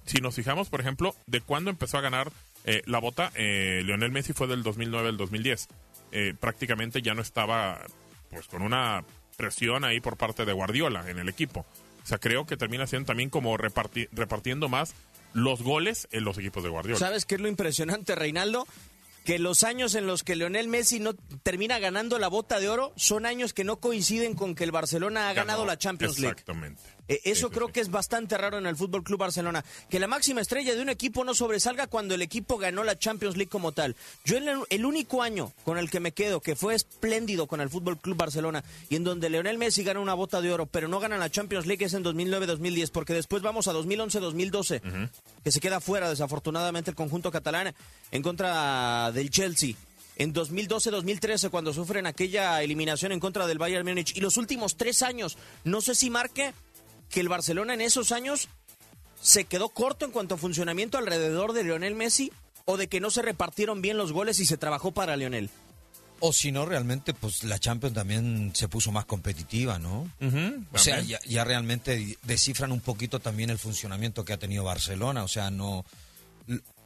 Si, 0.05 0.21
nos 0.21 0.35
fijamos, 0.35 0.69
por 0.69 0.81
ejemplo, 0.81 1.15
de 1.25 1.41
cuándo 1.41 1.69
empezó 1.69 1.97
a 1.97 2.01
ganar 2.01 2.31
eh, 2.63 2.83
la 2.85 2.99
bota, 2.99 3.31
eh, 3.35 3.81
Lionel 3.83 4.11
Messi 4.11 4.33
fue 4.33 4.47
del 4.47 4.63
2009 4.63 5.09
al 5.09 5.17
2010. 5.17 5.67
Eh, 6.11 6.33
prácticamente 6.39 7.01
ya 7.01 7.13
no 7.13 7.21
estaba 7.21 7.81
pues 8.29 8.47
con 8.47 8.61
una 8.61 9.03
presión 9.35 9.83
ahí 9.83 9.99
por 9.99 10.17
parte 10.17 10.45
de 10.45 10.53
Guardiola 10.53 11.09
en 11.09 11.19
el 11.19 11.29
equipo. 11.29 11.65
O 12.03 12.07
sea, 12.07 12.17
creo 12.17 12.45
que 12.45 12.55
termina 12.55 12.87
siendo 12.87 13.07
también 13.07 13.29
como 13.29 13.57
repartiendo 13.57 14.69
más 14.69 14.93
los 15.33 15.61
goles 15.61 16.07
en 16.11 16.23
los 16.23 16.37
equipos 16.37 16.63
de 16.63 16.69
Guardiola. 16.69 16.99
¿Sabes 16.99 17.25
qué 17.25 17.35
es 17.35 17.41
lo 17.41 17.47
impresionante, 17.47 18.15
Reinaldo? 18.15 18.65
que 19.27 19.39
los 19.39 19.65
años 19.65 19.93
en 19.95 20.07
los 20.07 20.23
que 20.23 20.37
Lionel 20.37 20.69
Messi 20.69 21.01
no 21.01 21.13
termina 21.43 21.79
ganando 21.79 22.17
la 22.17 22.29
bota 22.29 22.61
de 22.61 22.69
oro 22.69 22.93
son 22.95 23.25
años 23.25 23.51
que 23.51 23.65
no 23.65 23.81
coinciden 23.81 24.35
con 24.35 24.55
que 24.55 24.63
el 24.63 24.71
Barcelona 24.71 25.27
ha 25.27 25.33
ganado 25.33 25.65
la 25.65 25.77
Champions 25.77 26.17
League. 26.17 26.31
Exactamente. 26.31 26.81
Eh, 27.07 27.21
eso 27.23 27.49
creo 27.49 27.69
que 27.69 27.79
es 27.79 27.89
bastante 27.89 28.37
raro 28.37 28.57
en 28.57 28.65
el 28.65 28.75
Fútbol 28.75 29.03
Club 29.03 29.19
Barcelona. 29.19 29.63
Que 29.89 29.99
la 29.99 30.07
máxima 30.07 30.41
estrella 30.41 30.75
de 30.75 30.81
un 30.81 30.89
equipo 30.89 31.23
no 31.23 31.33
sobresalga 31.33 31.87
cuando 31.87 32.15
el 32.15 32.21
equipo 32.21 32.57
ganó 32.57 32.83
la 32.83 32.97
Champions 32.97 33.37
League 33.37 33.49
como 33.49 33.71
tal. 33.71 33.95
Yo 34.25 34.37
el, 34.37 34.49
el 34.69 34.85
único 34.85 35.21
año 35.21 35.53
con 35.63 35.77
el 35.77 35.89
que 35.89 35.99
me 35.99 36.11
quedo, 36.11 36.41
que 36.41 36.55
fue 36.55 36.75
espléndido 36.75 37.47
con 37.47 37.61
el 37.61 37.69
Fútbol 37.69 37.97
Club 37.97 38.17
Barcelona, 38.17 38.63
y 38.89 38.95
en 38.95 39.03
donde 39.03 39.29
Leonel 39.29 39.57
Messi 39.57 39.83
gana 39.83 39.99
una 39.99 40.13
bota 40.13 40.41
de 40.41 40.51
oro, 40.51 40.65
pero 40.65 40.87
no 40.87 40.99
gana 40.99 41.17
la 41.17 41.29
Champions 41.29 41.65
League 41.65 41.85
es 41.85 41.93
en 41.93 42.03
2009-2010, 42.03 42.91
porque 42.91 43.13
después 43.13 43.41
vamos 43.41 43.67
a 43.67 43.73
2011-2012, 43.73 45.09
que 45.43 45.51
se 45.51 45.59
queda 45.59 45.79
fuera 45.79 46.09
desafortunadamente 46.09 46.89
el 46.89 46.95
conjunto 46.95 47.31
catalán 47.31 47.73
en 48.11 48.21
contra 48.21 49.11
del 49.11 49.29
Chelsea 49.29 49.75
en 50.17 50.33
2012-2013 50.33 51.49
cuando 51.49 51.73
sufren 51.73 52.07
aquella 52.07 52.61
eliminación 52.63 53.11
en 53.11 53.19
contra 53.19 53.45
del 53.45 53.59
Bayern 53.59 53.85
Múnich 53.87 54.15
y 54.17 54.19
los 54.19 54.37
últimos 54.37 54.75
tres 54.75 55.03
años, 55.03 55.37
no 55.63 55.79
sé 55.79 55.95
si 55.95 56.09
marque 56.09 56.53
que 57.09 57.19
el 57.19 57.29
Barcelona 57.29 57.73
en 57.73 57.81
esos 57.81 58.11
años 58.11 58.49
se 59.21 59.45
quedó 59.45 59.69
corto 59.69 60.05
en 60.05 60.11
cuanto 60.11 60.35
a 60.35 60.37
funcionamiento 60.37 60.97
alrededor 60.97 61.53
de 61.53 61.63
Lionel 61.63 61.95
Messi 61.95 62.31
o 62.65 62.77
de 62.77 62.87
que 62.87 62.99
no 62.99 63.09
se 63.09 63.21
repartieron 63.21 63.81
bien 63.81 63.97
los 63.97 64.11
goles 64.11 64.39
y 64.39 64.45
se 64.45 64.57
trabajó 64.57 64.91
para 64.91 65.15
Lionel. 65.15 65.49
O 66.19 66.33
si 66.33 66.51
no, 66.51 66.65
realmente, 66.65 67.13
pues 67.13 67.43
la 67.43 67.59
Champions 67.59 67.95
también 67.95 68.51
se 68.53 68.67
puso 68.67 68.91
más 68.91 69.05
competitiva, 69.05 69.77
¿no? 69.77 70.09
o 70.71 70.77
sea, 70.77 70.99
ya, 71.01 71.19
ya, 71.27 71.43
realmente 71.43 72.17
descifran 72.23 72.71
un 72.71 72.79
poquito 72.79 73.19
también 73.19 73.51
el 73.51 73.59
funcionamiento 73.59 74.25
que 74.25 74.33
ha 74.33 74.37
tenido 74.37 74.63
Barcelona. 74.63 75.23
O 75.23 75.27
sea, 75.27 75.51
no. 75.51 75.85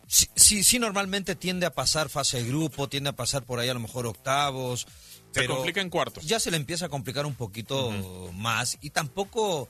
Sí, 0.08 0.28
sí, 0.36 0.64
sí, 0.66 0.80
normalmente 0.80 1.36
tiende 1.36 1.66
a 1.66 1.74
pasar 1.74 2.10
fase 2.10 2.38
de 2.38 2.50
grupo, 2.50 2.90
tiende 2.90 3.12
a 3.12 3.16
pasar 3.16 3.44
por 3.44 3.60
ahí 3.60 3.70
a 3.70 3.74
lo 3.74 3.80
mejor 3.80 4.06
octavos. 4.06 4.86
Se 5.32 5.48
complica 5.48 5.80
en 5.80 5.90
cuartos. 5.90 6.26
Ya 6.26 6.40
se 6.42 6.52
le 6.52 6.58
empieza 6.58 6.88
a 6.88 6.90
complicar 6.90 7.26
un 7.26 7.36
poquito 7.36 7.88
uh 7.88 7.94
-huh. 7.94 8.32
más. 8.34 8.78
Y 8.82 8.90
tampoco 8.90 9.70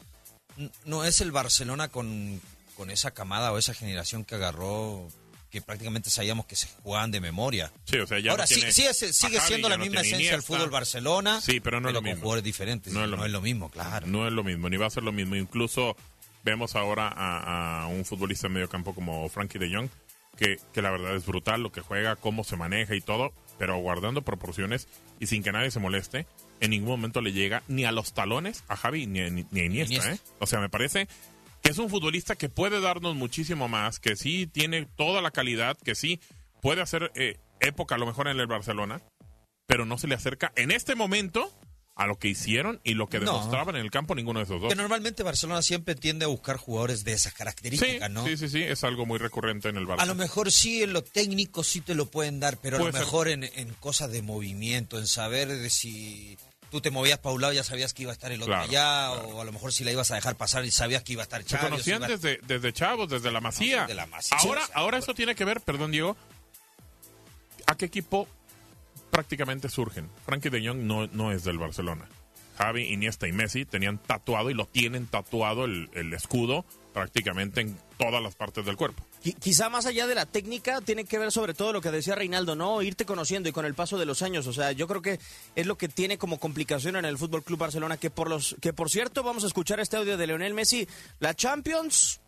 no 0.86 1.04
es 1.06 1.22
el 1.22 1.32
Barcelona 1.32 1.88
con, 1.90 2.42
con 2.76 2.90
esa 2.92 3.12
camada 3.12 3.52
o 3.52 3.58
esa 3.58 3.74
generación 3.74 4.24
que 4.26 4.36
agarró 4.36 5.08
que 5.50 5.62
prácticamente 5.62 6.10
sabíamos 6.10 6.46
que 6.46 6.56
se 6.56 6.68
jugaban 6.82 7.12
de 7.12 7.20
memoria. 7.20 7.72
Sí, 7.84 7.98
o 7.98 8.08
sea, 8.08 8.20
ya 8.20 8.32
Ahora 8.32 8.44
no 8.46 8.48
tiene 8.48 8.72
sí, 8.72 8.84
sigue, 8.84 8.94
sigue 9.14 9.38
a 9.38 9.42
Javi, 9.42 9.48
siendo 9.50 9.68
la 9.68 9.76
no 9.78 9.84
misma 9.84 10.00
esencia 10.02 10.32
del 10.32 10.44
fútbol 10.44 10.70
Barcelona. 10.70 11.42
Sí, 11.42 11.60
pero 11.60 11.82
no 11.82 11.90
es 11.90 11.94
lo 11.94 12.00
con 12.00 12.06
mismo. 12.06 12.22
jugadores 12.22 12.44
diferentes. 12.46 12.94
No 12.94 13.00
No, 13.00 13.06
es 13.06 13.12
lo 13.12 13.18
es, 13.18 13.22
mismo. 13.24 13.34
lo 13.38 13.42
mismo, 13.42 13.70
claro. 13.70 14.08
No 14.08 14.26
es 14.28 14.32
lo 14.34 14.44
mismo, 14.46 14.70
ni 14.70 14.78
va 14.78 14.86
a 14.88 14.90
ser 14.90 15.04
lo 15.04 15.12
mismo. 15.12 15.36
Incluso 15.36 15.98
vemos 16.46 16.76
ahora 16.76 17.10
a, 17.10 17.84
a 17.84 17.88
un 17.88 18.06
futbolista 18.06 18.48
en 18.48 18.54
medio 18.54 18.70
campo 18.70 18.96
como 18.96 19.28
Frankie 19.28 19.60
de 19.60 19.76
Jong, 19.76 19.90
que, 20.38 20.58
que 20.74 20.82
la 20.82 20.90
verdad 20.92 21.16
es 21.18 21.26
brutal 21.26 21.62
lo 21.64 21.72
que 21.74 21.82
juega, 21.82 22.16
cómo 22.16 22.46
se 22.46 22.56
maneja 22.56 22.96
y 22.96 23.02
todo, 23.02 23.34
pero 23.60 23.78
guardando 23.78 24.22
proporciones 24.22 24.88
y 25.20 25.28
sin 25.28 25.44
que 25.44 25.52
nadie 25.52 25.70
se 25.70 25.80
moleste, 25.80 26.28
en 26.62 26.70
ningún 26.72 26.90
momento 26.92 27.20
le 27.22 27.34
llega 27.34 27.64
ni 27.68 27.84
a 27.84 27.92
los 27.92 28.14
talones 28.14 28.64
a 28.70 28.78
Javi 28.78 29.06
ni, 29.08 29.20
a- 29.20 29.30
ni, 29.30 29.46
ni 29.52 29.60
a 29.62 29.66
Iniesta. 29.66 29.94
Iniesta. 29.96 30.14
¿eh? 30.14 30.20
O 30.40 30.48
sea, 30.48 30.60
me 30.62 30.70
parece 30.70 31.08
que 31.62 31.72
es 31.72 31.78
un 31.78 31.90
futbolista 31.90 32.36
que 32.36 32.48
puede 32.50 32.80
darnos 32.82 33.16
muchísimo 33.16 33.68
más, 33.68 34.00
que 34.00 34.16
sí 34.16 34.48
tiene 34.48 34.86
toda 34.86 35.22
la 35.22 35.32
calidad, 35.32 35.78
que 35.78 35.94
sí 35.96 36.20
puede 36.62 36.82
hacer 36.82 37.12
eh, 37.16 37.38
época 37.60 37.96
a 37.96 37.98
lo 37.98 38.06
mejor 38.08 38.28
en 38.30 38.40
el 38.40 38.48
Barcelona, 38.48 39.02
pero 39.68 39.86
no 39.86 39.98
se 39.98 40.08
le 40.08 40.16
acerca 40.16 40.52
en 40.56 40.72
este 40.72 40.96
momento 40.96 41.52
a 41.96 42.08
lo 42.08 42.18
que 42.18 42.30
hicieron 42.30 42.80
y 42.84 42.94
lo 42.96 43.08
que 43.08 43.20
No. 43.20 43.26
demostraban 43.26 43.76
en 43.76 43.82
el 43.84 43.92
campo 43.92 44.16
ninguno 44.16 44.40
de 44.40 44.46
esos 44.46 44.60
dos. 44.62 44.70
Que 44.70 44.76
normalmente 44.76 45.22
Barcelona 45.24 45.62
siempre 45.62 45.94
tiende 45.94 46.26
a 46.26 46.30
buscar 46.30 46.58
jugadores 46.58 47.04
de 47.04 47.14
esas 47.14 47.34
Sí, 47.34 47.38
características, 47.38 48.10
¿no? 48.10 48.26
sí, 48.26 48.38
sí, 48.38 48.50
sí, 48.50 48.64
es 48.64 48.84
algo 48.84 49.06
muy 49.06 49.20
recurrente 49.20 49.70
en 49.70 49.78
el 49.78 49.86
Barça. 49.86 50.00
A 50.00 50.06
lo 50.06 50.16
mejor 50.16 50.52
sí 50.52 50.82
en 50.82 50.94
lo 50.94 51.04
técnico 51.04 51.64
sí 51.64 51.82
te 51.82 51.94
lo 51.94 52.08
pueden 52.10 52.40
dar, 52.40 52.58
pero 52.58 52.78
a 52.78 52.80
lo 52.80 52.92
mejor 52.92 53.28
en, 53.28 53.44
en 53.44 53.74
cosas 53.76 54.10
de 54.12 54.22
movimiento, 54.24 54.98
en 54.98 55.06
saber 55.06 55.50
de 55.50 55.70
si 55.70 56.38
tú 56.72 56.82
te 56.82 56.90
movías 56.90 57.20
para 57.20 57.36
un 57.36 57.42
lado 57.42 57.54
ya 57.54 57.64
sabías 57.64 57.94
que 57.94 58.02
iba 58.04 58.12
a 58.12 58.14
estar 58.14 58.32
el 58.32 58.42
otro 58.42 58.54
Claro, 58.54 58.64
allá, 58.70 59.12
o 59.12 59.42
a 59.42 59.46
lo 59.46 59.52
mejor 59.52 59.72
si 59.74 59.84
la 59.84 59.92
ibas 59.92 60.10
a 60.10 60.16
dejar 60.16 60.36
pasar 60.38 60.66
y 60.66 60.72
sabías 60.72 61.04
que 61.04 61.14
iba 61.14 61.22
a 61.22 61.26
estar 61.26 61.44
Se 61.44 61.56
o 61.56 61.60
si 61.60 61.66
conocían 61.66 61.98
iba- 62.00 62.08
desde, 62.08 62.40
desde 62.48 62.74
chavos, 62.74 63.10
desde 63.10 63.30
la 63.32 63.42
Masía. 63.42 63.82
desde 63.82 63.94
la 63.94 64.08
Masía. 64.08 64.38
Ahora, 64.40 64.62
ahora 64.74 64.98
eso 64.98 65.14
tiene 65.14 65.36
que 65.36 65.46
ver, 65.46 65.62
perdón 65.62 65.92
Diego, 65.92 66.18
¿a 67.68 67.76
qué 67.76 67.86
equipo 67.86 68.28
prácticamente 69.12 69.70
surgen? 69.70 70.10
Frankie 70.26 70.50
de 70.50 70.66
Jong 70.66 70.80
no, 70.80 71.08
no 71.08 71.32
es 71.32 71.44
del 71.44 71.58
Barcelona. 71.60 72.08
Javi, 72.58 72.84
Iniesta 72.94 73.28
y 73.28 73.32
Messi 73.32 73.66
tenían 73.66 73.98
tatuado 73.98 74.50
y 74.50 74.54
lo 74.54 74.66
tienen 74.68 75.08
tatuado 75.08 75.66
el, 75.66 75.90
el 75.94 76.14
escudo 76.14 76.64
prácticamente 76.94 77.62
en 77.62 77.78
todas 77.98 78.22
las 78.22 78.36
partes 78.36 78.66
del 78.66 78.76
cuerpo. 78.76 79.04
Qui- 79.24 79.36
Quizá 79.40 79.70
más 79.70 79.86
allá 79.86 80.08
de 80.08 80.16
la 80.16 80.26
técnica, 80.26 80.82
tiene 80.82 81.06
que 81.06 81.18
ver 81.20 81.32
sobre 81.32 81.54
todo 81.54 81.72
lo 81.74 81.82
que 81.82 81.92
decía 81.92 82.16
Reinaldo, 82.16 82.56
¿no? 82.56 82.82
Irte 82.82 83.06
conociendo 83.06 83.48
y 83.48 83.52
con 83.52 83.66
el 83.66 83.74
paso 83.76 83.98
de 83.98 84.06
los 84.06 84.22
años. 84.22 84.46
O 84.48 84.54
sea, 84.54 84.72
yo 84.72 84.88
creo 84.88 85.02
que 85.02 85.20
es 85.56 85.66
lo 85.68 85.78
que 85.78 85.88
tiene 85.88 86.18
como 86.18 86.40
complicación 86.40 86.96
en 86.96 87.06
el 87.06 87.18
Fútbol 87.18 87.44
Club 87.44 87.60
Barcelona. 87.60 87.98
Que 87.98 88.10
por 88.10 88.30
los, 88.30 88.56
que 88.62 88.74
por 88.74 88.90
cierto, 88.90 89.24
vamos 89.24 89.44
a 89.44 89.48
escuchar 89.48 89.80
este 89.80 89.98
audio 89.98 90.18
de 90.18 90.28
Leonel 90.28 90.54
Messi. 90.54 90.88
La 91.20 91.34
Champions, 91.34 92.20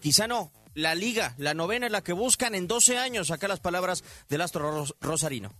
quizá 0.00 0.26
no. 0.26 0.52
La 0.74 0.94
Liga, 0.94 1.34
la 1.36 1.52
novena 1.54 1.86
es 1.86 1.92
la 1.92 2.02
que 2.02 2.12
buscan 2.12 2.54
en 2.54 2.66
12 2.68 2.96
años. 2.98 3.30
Acá 3.30 3.48
las 3.48 3.60
palabras 3.60 4.04
del 4.28 4.40
astro 4.40 4.70
Ros- 4.70 4.94
Rosarino. 5.00 5.52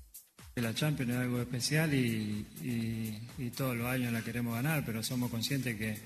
La 0.56 0.74
Champions 0.74 1.12
es 1.12 1.16
algo 1.18 1.40
especial 1.40 1.94
y, 1.94 2.46
y- 2.62 3.20
y 3.38 3.50
todos 3.50 3.76
los 3.76 3.86
años 3.86 4.12
la 4.12 4.22
queremos 4.22 4.54
ganar, 4.54 4.84
pero 4.84 5.02
somos 5.02 5.30
conscientes 5.30 5.76
que, 5.78 5.98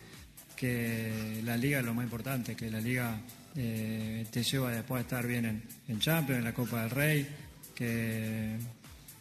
que 0.57 1.41
la 1.45 1.57
liga 1.57 1.81
es 1.81 1.85
lo 1.85 1.95
más 1.95 2.05
importante, 2.05 2.55
que 2.55 2.71
la 2.71 2.81
liga 2.81 3.21
eh, 3.57 4.27
te 4.31 4.43
lleva 4.43 4.71
después 4.71 4.99
a 4.99 5.03
estar 5.03 5.27
bien 5.27 5.45
en, 5.45 5.63
en 5.89 5.99
Champions, 6.01 6.39
en 6.39 6.45
la 6.45 6.55
Copa 6.55 6.83
del 6.83 6.91
Rey, 6.91 7.29
que, 7.75 8.57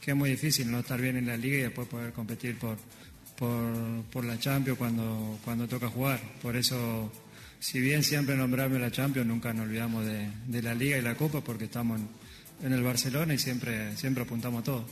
que 0.01 0.11
es 0.11 0.17
muy 0.17 0.31
difícil 0.31 0.71
no 0.71 0.79
estar 0.79 0.99
bien 0.99 1.17
en 1.17 1.27
la 1.27 1.37
liga 1.37 1.57
y 1.57 1.61
después 1.61 1.87
poder 1.87 2.13
competir 2.13 2.57
por, 2.57 2.77
por, 3.37 4.03
por 4.11 4.25
la 4.25 4.39
Champions 4.39 4.77
cuando, 4.77 5.39
cuando 5.43 5.67
toca 5.67 5.87
jugar. 5.87 6.19
Por 6.41 6.55
eso, 6.55 7.11
si 7.59 7.79
bien 7.79 8.03
siempre 8.03 8.35
nombramos 8.35 8.79
la 8.79 8.91
Champions, 8.91 9.27
nunca 9.27 9.53
nos 9.53 9.67
olvidamos 9.67 10.05
de, 10.05 10.27
de 10.47 10.61
la 10.61 10.73
liga 10.73 10.97
y 10.97 11.01
la 11.01 11.15
Copa 11.15 11.41
porque 11.41 11.65
estamos 11.65 11.99
en, 11.99 12.07
en 12.63 12.73
el 12.73 12.83
Barcelona 12.83 13.33
y 13.33 13.37
siempre, 13.37 13.95
siempre 13.97 14.23
apuntamos 14.23 14.61
a 14.61 14.63
todo. 14.63 14.85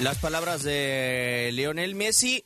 Las 0.00 0.18
palabras 0.18 0.62
de 0.62 1.50
Leonel 1.54 1.96
Messi. 1.96 2.44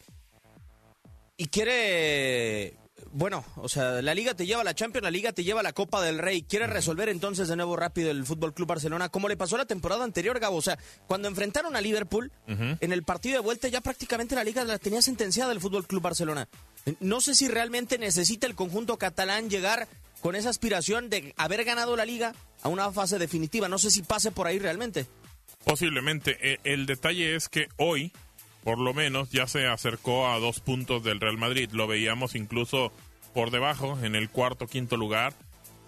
Y 1.37 1.47
quiere. 1.49 2.79
Bueno, 3.15 3.45
o 3.57 3.69
sea, 3.69 4.01
la 4.01 4.15
liga 4.15 4.33
te 4.33 4.47
lleva 4.47 4.63
a 4.63 4.65
la 4.65 4.75
Champions, 4.75 5.05
la 5.05 5.11
liga 5.11 5.33
te 5.33 5.45
lleva 5.45 5.61
a 5.61 5.63
la 5.63 5.75
Copa 5.75 6.01
del 6.01 6.19
Rey. 6.19 6.43
Quiere 6.43 6.67
resolver 6.67 7.11
entonces 7.11 7.49
de 7.49 7.57
nuevo 7.57 7.77
rápido 7.77 8.11
el 8.11 8.25
Fútbol 8.25 8.55
Club 8.55 8.69
Barcelona, 8.69 9.11
como 9.11 9.29
le 9.29 9.37
pasó 9.37 9.59
la 9.59 9.67
temporada 9.67 10.03
anterior, 10.03 10.41
Gabo. 10.41 10.57
O 10.57 10.63
sea, 10.63 10.79
cuando 11.07 11.29
enfrentaron 11.29 11.77
a 11.77 11.83
Liverpool, 11.83 12.33
en 12.47 12.93
el 12.93 13.03
partido 13.03 13.35
de 13.35 13.43
vuelta 13.43 13.69
ya 13.69 13.83
prácticamente 13.83 14.35
la 14.35 14.45
liga 14.45 14.65
la 14.65 14.79
tenía 14.79 15.03
sentenciada 15.03 15.53
el 15.53 15.61
Fútbol 15.61 15.87
Club 15.87 16.01
Barcelona. 16.01 16.49
No 17.01 17.21
sé 17.21 17.35
si 17.35 17.49
realmente 17.49 17.99
necesita 17.99 18.47
el 18.47 18.55
conjunto 18.55 18.97
catalán 18.97 19.51
llegar 19.51 19.89
con 20.23 20.37
esa 20.37 20.49
aspiración 20.49 21.11
de 21.11 21.35
haber 21.37 21.65
ganado 21.65 21.97
la 21.97 22.07
liga 22.07 22.35
a 22.63 22.71
una 22.71 22.91
fase 22.93 23.19
definitiva. 23.19 23.69
No 23.69 23.79
sé 23.79 23.91
si 23.91 24.01
pase 24.01 24.31
por 24.31 24.47
ahí 24.47 24.59
realmente. 24.59 25.07
Posiblemente. 25.65 26.37
Eh, 26.41 26.59
el 26.65 26.87
detalle 26.87 27.35
es 27.35 27.49
que 27.49 27.69
hoy, 27.77 28.13
por 28.65 28.79
lo 28.79 28.95
menos, 28.95 29.31
ya 29.31 29.47
se 29.47 29.67
acercó 29.67 30.29
a 30.29 30.39
dos 30.39 30.61
puntos 30.61 31.03
del 31.05 31.21
Real 31.21 31.39
Madrid. 31.39 31.71
Lo 31.73 31.87
veíamos 31.87 32.35
incluso 32.35 32.93
por 33.35 33.51
debajo, 33.51 33.99
en 34.03 34.15
el 34.15 34.29
cuarto, 34.31 34.67
quinto 34.67 34.97
lugar. 34.97 35.35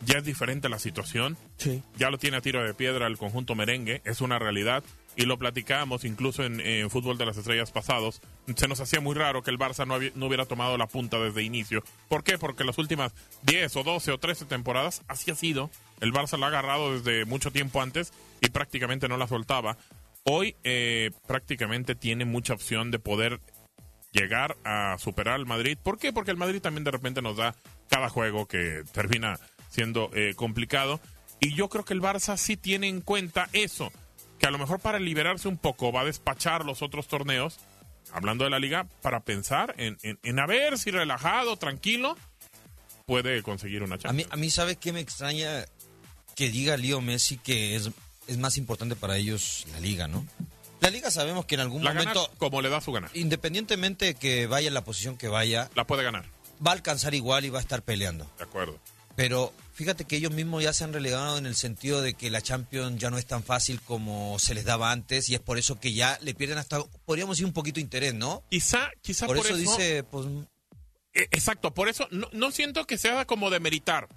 Ya 0.04 0.19
es 0.19 0.25
diferente 0.25 0.69
la 0.69 0.78
situación. 0.78 1.37
Sí. 1.57 1.83
Ya 1.97 2.11
lo 2.11 2.19
tiene 2.19 2.37
a 2.37 2.40
tiro 2.40 2.62
de 2.62 2.75
piedra 2.75 3.07
el 3.07 3.16
conjunto 3.16 3.54
merengue, 3.54 4.02
es 4.04 4.21
una 4.21 4.38
realidad. 4.38 4.83
Y 5.16 5.26
lo 5.26 5.38
platicábamos 5.38 6.04
incluso 6.04 6.43
en, 6.45 6.61
en 6.61 6.90
Fútbol 6.90 7.16
de 7.16 7.25
las 7.25 7.37
Estrellas 7.37 7.71
pasados. 7.71 8.21
Se 8.57 8.66
nos 8.66 8.81
hacía 8.81 9.00
muy 9.00 9.14
raro 9.14 9.43
que 9.45 9.52
el 9.52 9.59
Barça 9.59 9.87
no, 9.87 9.95
había- 9.95 10.11
no 10.16 10.26
hubiera 10.26 10.45
tomado 10.45 10.76
la 10.76 10.88
punta 10.88 11.19
desde 11.21 11.45
inicio. 11.45 11.85
¿Por 12.09 12.25
qué? 12.25 12.37
Porque 12.37 12.64
las 12.64 12.78
últimas 12.78 13.12
10 13.43 13.76
o 13.76 13.85
12 13.85 14.11
o 14.11 14.19
13 14.19 14.45
temporadas 14.47 15.02
así 15.07 15.31
ha 15.31 15.37
sido. 15.37 15.71
El 16.00 16.12
Barça 16.12 16.37
la 16.37 16.47
ha 16.47 16.49
agarrado 16.49 16.99
desde 16.99 17.25
mucho 17.26 17.52
tiempo 17.52 17.81
antes 17.81 18.12
y 18.41 18.49
prácticamente 18.50 19.09
no 19.09 19.17
la 19.17 19.26
soltaba. 19.26 19.76
Hoy 20.25 20.57
eh, 20.64 21.11
prácticamente 21.26 21.95
tiene 21.95 22.25
mucha 22.25 22.55
opción 22.55 22.91
de 22.91 22.99
poder 22.99 23.41
llegar 24.12 24.57
a 24.64 24.97
superar 24.99 25.35
al 25.35 25.47
Madrid. 25.47 25.76
¿Por 25.83 25.99
qué? 25.99 26.12
Porque 26.12 26.31
el 26.31 26.37
Madrid 26.37 26.61
también 26.62 26.85
de 26.85 26.91
repente 26.93 27.21
nos 27.21 27.37
da 27.37 27.55
cada 27.88 28.09
juego 28.09 28.47
que 28.47 28.83
termina 28.93 29.38
siendo 29.69 30.11
eh, 30.14 30.35
complicado. 30.35 31.00
Y 31.41 31.55
yo 31.55 31.69
creo 31.69 31.85
que 31.85 31.95
el 31.95 32.00
Barça 32.00 32.37
sí 32.37 32.57
tiene 32.57 32.88
en 32.88 33.00
cuenta 33.00 33.49
eso, 33.53 33.93
que 34.38 34.47
a 34.47 34.50
lo 34.50 34.59
mejor 34.59 34.81
para 34.81 34.99
liberarse 34.99 35.49
un 35.49 35.59
poco 35.59 35.93
va 35.93 36.03
a 36.03 36.05
despachar 36.05 36.64
los 36.64 36.81
otros 36.81 37.09
torneos, 37.09 37.59
hablando 38.12 38.45
de 38.45 38.50
la 38.50 38.61
liga, 38.61 38.87
para 39.03 39.21
pensar 39.21 39.75
en, 39.76 39.99
en, 40.03 40.19
en 40.23 40.38
a 40.38 40.47
ver 40.47 40.79
si 40.79 40.91
relajado, 40.91 41.57
tranquilo, 41.57 42.17
puede 43.05 43.43
conseguir 43.43 43.83
una 43.83 43.97
A 43.97 43.99
mí, 43.99 44.03
Champions. 44.03 44.33
a 44.33 44.37
mí 44.37 44.50
¿sabe 44.50 44.76
qué 44.76 44.93
me 44.93 45.00
extraña? 45.00 45.67
Que 46.37 46.50
diga 46.50 46.76
Leo 46.76 47.00
Messi 47.00 47.37
que 47.37 47.76
es, 47.76 47.91
es 48.26 48.38
más 48.38 48.57
importante 48.57 48.97
para 48.97 49.16
ellos 49.16 49.66
la 49.73 49.81
liga, 49.81 50.09
¿no? 50.09 50.26
La 50.81 50.90
liga 50.90 51.11
sabemos 51.11 51.47
que 51.47 51.54
en 51.54 51.62
algún 51.62 51.83
La 51.85 51.95
momento, 51.95 52.31
como 52.38 52.61
le 52.61 52.69
da 52.69 52.81
su 52.81 52.93
gana. 52.93 53.11
independientemente 53.14 54.04
de 54.07 54.14
que 54.14 54.47
vaya 54.47 54.69
en 54.69 54.75
la 54.75 54.85
posición 54.85 55.16
que 55.16 55.28
vaya, 55.28 55.71
La 55.75 55.87
puede 55.87 56.02
ganar, 56.02 56.25
va 56.64 56.73
a 56.73 56.75
alcanzar 56.75 57.14
igual 57.14 57.45
y 57.45 57.50
va 57.50 57.59
a 57.59 57.62
estar 57.62 57.83
peleando. 57.83 58.31
de 58.38 58.45
acuerdo. 58.45 58.78
Pero 59.16 59.52
fíjate 59.75 60.04
que 60.04 60.16
ellos 60.16 60.33
mismos 60.33 60.62
ya 60.64 60.73
se 60.73 60.83
han 60.83 60.93
relegado 60.93 61.38
en 61.38 61.47
el 61.47 61.54
sentido 61.54 62.02
de 62.02 62.14
que 62.14 62.31
la 62.31 62.43
Champions 62.43 63.00
ya 63.00 63.11
no 63.11 63.19
es 63.19 63.26
tan 63.26 63.45
fácil 63.45 63.81
como 63.81 64.38
se 64.40 64.54
les 64.54 64.64
daba 64.64 64.90
antes 64.90 65.28
y 65.28 65.35
es 65.35 65.40
por 65.40 65.57
eso 65.57 65.78
que 65.78 65.93
ya 65.95 66.19
le 66.21 66.35
pierden 66.35 66.59
hasta, 66.59 66.83
podríamos 67.04 67.37
decir, 67.37 67.47
un 67.47 67.52
poquito 67.52 67.76
de 67.76 67.83
interés, 67.83 68.12
¿no? 68.12 68.43
Quizá, 68.50 68.90
quizá 69.02 69.26
por, 69.26 69.37
por, 69.37 69.47
eso, 69.47 69.57
dice, 69.57 70.02
pues... 70.02 70.26
Eh, 71.14 71.28
Exacto, 71.31 71.73
por 71.73 71.88
eso 71.88 72.09
no, 72.11 72.28
no 72.33 72.50
siento 72.50 72.87
que 72.87 72.99
sea 72.99 73.25
como 73.25 73.50
de 73.50 73.61
meritar, 73.61 74.09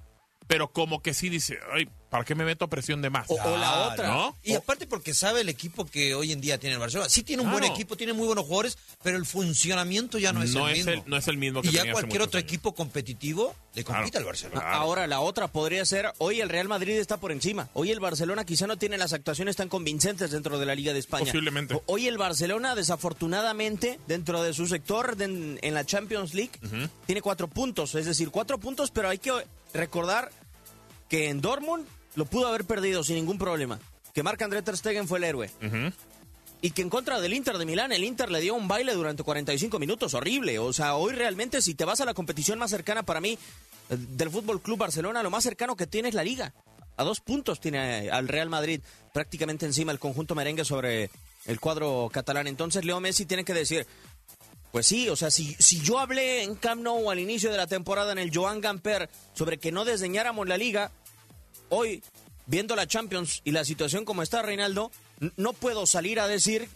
pero 0.48 0.72
como 0.72 1.04
que 1.04 1.14
sí 1.14 1.30
dice, 1.30 1.60
ay, 1.72 1.88
¿para 2.10 2.24
qué 2.24 2.36
me 2.36 2.46
meto 2.46 2.68
presión 2.68 3.02
de 3.02 3.10
más? 3.10 3.30
O, 3.30 3.34
o 3.34 3.38
la 3.58 3.68
Claro, 3.68 3.92
otra. 3.94 4.08
¿no? 4.08 4.36
Y 4.44 4.54
aparte 4.54 4.88
porque 4.88 5.14
sabe 5.14 5.42
el 5.42 5.50
equipo 5.50 5.86
que 5.86 6.16
hoy 6.16 6.32
en 6.32 6.42
día 6.42 6.58
tiene 6.58 6.76
el 6.76 6.80
Barcelona. 6.80 7.10
Sí 7.10 7.24
tiene 7.24 7.42
un 7.44 7.50
buen 7.52 7.60
Claro. 7.64 7.76
equipo, 7.76 7.98
tiene 7.98 8.14
muy 8.14 8.26
buenos 8.28 8.46
jugadores, 8.46 8.78
pero 9.04 9.18
el 9.18 9.26
funcionamiento 9.26 10.18
ya 10.18 10.32
no 10.34 10.44
es 10.44 10.54
No 10.54 10.68
el 10.68 10.74
es 10.74 10.78
mismo. 10.86 10.92
el- 11.04 11.04
no 11.10 11.18
es 11.18 11.28
el 11.28 11.38
mismo 11.38 11.62
que 11.62 11.68
Y 11.70 11.72
ya 11.72 11.92
cualquier 11.92 12.22
otro 12.22 12.38
años. 12.38 12.48
equipo 12.50 12.74
competitivo 12.76 13.56
le 13.76 13.84
compite 13.84 14.18
al 14.18 14.24
Barcelona. 14.26 14.62
Ahora 14.74 15.06
la 15.08 15.20
otra 15.20 15.48
podría 15.50 15.86
ser, 15.86 16.12
hoy 16.18 16.42
el 16.42 16.50
Real 16.50 16.68
Madrid 16.68 16.98
está 16.98 17.18
por 17.18 17.32
encima. 17.32 17.70
Hoy 17.74 17.92
el 17.92 18.00
Barcelona 18.00 18.46
quizá 18.46 18.66
no 18.68 18.78
tiene 18.78 18.98
las 18.98 19.14
actuaciones 19.14 19.56
tan 19.56 19.70
convincentes 19.70 20.32
dentro 20.32 20.58
de 20.58 20.66
la 20.66 20.76
Liga 20.76 20.94
de 20.94 21.00
España. 21.00 21.26
Posiblemente. 21.26 21.80
Hoy 21.88 22.08
el 22.08 22.18
Barcelona, 22.18 22.74
desafortunadamente, 23.22 24.00
dentro 24.08 24.42
de 24.44 24.54
su 24.54 24.68
sector 24.68 25.16
de- 25.16 25.26
en, 25.26 25.60
en 25.62 25.74
la 25.74 25.86
Champions 25.86 26.34
League, 26.34 26.52
tiene 27.06 27.22
cuatro 27.22 27.48
puntos. 27.48 27.94
Es 27.96 28.06
decir, 28.06 28.30
cuatro 28.30 28.58
puntos, 28.58 28.92
pero 28.92 29.10
hay 29.10 29.18
que 29.18 29.32
recordar 29.74 30.32
que 31.10 31.30
en 31.30 31.42
Dortmund 31.42 31.86
lo 32.18 32.26
pudo 32.26 32.48
haber 32.48 32.66
perdido 32.66 33.04
sin 33.04 33.16
ningún 33.16 33.38
problema. 33.38 33.80
Que 34.14 34.24
Marc 34.24 34.42
André 34.42 34.64
Ter 34.64 34.76
Stegen 34.76 35.08
fue 35.08 35.20
el 35.20 35.24
héroe. 35.24 35.52
Y 36.62 36.72
que 36.72 36.82
en 36.82 36.90
contra 36.90 37.22
del 37.22 37.36
Inter 37.36 37.60
de 37.60 37.66
Milán, 37.68 37.92
el 37.92 38.04
Inter 38.04 38.32
le 38.32 38.42
dio 38.42 38.56
un 38.56 38.68
baile 38.68 38.96
durante 38.96 39.22
45 39.22 39.78
minutos, 39.78 40.16
horrible. 40.16 40.58
O 40.58 40.74
sea, 40.74 40.96
hoy 40.96 41.14
realmente 41.14 41.62
si 41.62 41.76
te 41.76 41.86
vas 41.86 42.02
a 42.02 42.06
la 42.06 42.16
competición 42.16 42.58
más 42.58 42.72
cercana 42.72 43.04
para 43.04 43.22
mí 43.22 43.38
eh, 43.90 43.98
del 43.98 44.32
Fútbol 44.32 44.64
Club 44.64 44.80
Barcelona, 44.80 45.22
lo 45.22 45.30
más 45.30 45.44
cercano 45.44 45.76
que 45.76 45.86
tiene 45.86 46.10
es 46.10 46.16
la 46.16 46.24
Liga. 46.24 46.56
A 46.96 47.04
dos 47.04 47.22
puntos 47.22 47.60
tiene 47.60 48.10
al 48.10 48.28
Real 48.28 48.50
Madrid 48.50 48.82
prácticamente 49.14 49.68
encima 49.68 49.92
el 49.92 50.00
conjunto 50.00 50.34
merengue 50.34 50.66
sobre 50.66 51.12
el 51.46 51.60
cuadro 51.60 52.10
catalán. 52.12 52.48
Entonces 52.48 52.84
Leo 52.84 53.00
Messi 53.00 53.28
tiene 53.28 53.46
que 53.46 53.54
decir, 53.54 53.86
pues 54.72 54.88
sí, 54.88 55.08
o 55.10 55.16
sea, 55.16 55.30
si, 55.30 55.56
si 55.60 55.82
yo 55.82 56.00
hablé 56.00 56.42
en 56.42 56.56
Camp 56.56 56.82
Nou 56.82 57.12
al 57.12 57.20
inicio 57.20 57.52
de 57.52 57.58
la 57.58 57.68
temporada 57.68 58.12
en 58.12 58.18
el 58.18 58.36
Joan 58.36 58.60
Gamper 58.60 59.08
sobre 59.36 59.60
que 59.60 59.72
no 59.72 59.86
desdeñáramos 59.86 60.48
la 60.48 60.58
liga, 60.58 60.92
hoy, 61.70 62.04
viendo 62.46 62.76
la 62.76 62.88
Champions 62.88 63.42
y 63.44 63.52
la 63.52 63.66
situación 63.66 64.06
como 64.06 64.22
está, 64.24 64.42
Reinaldo, 64.42 64.92
no 65.36 65.54
puedo 65.54 65.86
salir 65.86 66.20
a 66.20 66.28
decir 66.28 66.70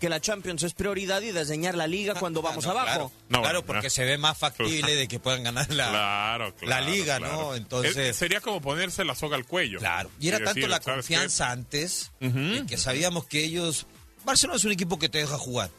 que 0.00 0.08
la 0.08 0.20
Champions 0.20 0.62
es 0.62 0.74
prioridad 0.74 1.22
y 1.22 1.32
desdeñar 1.32 1.74
la 1.74 1.88
liga 1.88 2.14
cuando 2.14 2.40
vamos 2.40 2.64
Ah, 2.66 2.68
No, 2.68 2.72
abajo. 2.78 2.86
Claro, 2.86 3.12
No, 3.30 3.40
claro, 3.40 3.62
bueno, 3.62 3.66
porque 3.66 3.86
no. 3.88 3.90
se 3.90 4.04
ve 4.04 4.16
más 4.16 4.38
factible 4.38 4.94
de 4.94 5.08
que 5.08 5.18
puedan 5.18 5.42
ganar 5.42 5.68
la, 5.74 5.88
Claro, 5.88 6.54
la 6.62 6.80
liga, 6.80 7.18
claro. 7.18 7.34
¿no? 7.42 7.54
Entonces, 7.56 7.96
Es- 7.96 8.16
sería 8.16 8.40
como 8.40 8.60
ponerse 8.60 9.04
la 9.04 9.16
soga 9.16 9.36
al 9.36 9.44
cuello. 9.44 9.80
claro. 9.80 10.08
Y 10.20 10.28
era 10.28 10.36
Y 10.36 10.44
tanto 10.44 10.54
decir, 10.54 10.70
la 10.70 10.78
confianza 10.80 11.50
antes 11.50 12.12
de 12.20 12.64
que 12.68 12.76
sabíamos 12.78 13.24
que 13.26 13.42
ellos. 13.42 13.86
Barcelona 14.24 14.56
es 14.58 14.64
un 14.64 14.72
equipo 14.72 14.98
que 15.00 15.08
te 15.08 15.18
deja 15.18 15.36
jugar. 15.36 15.70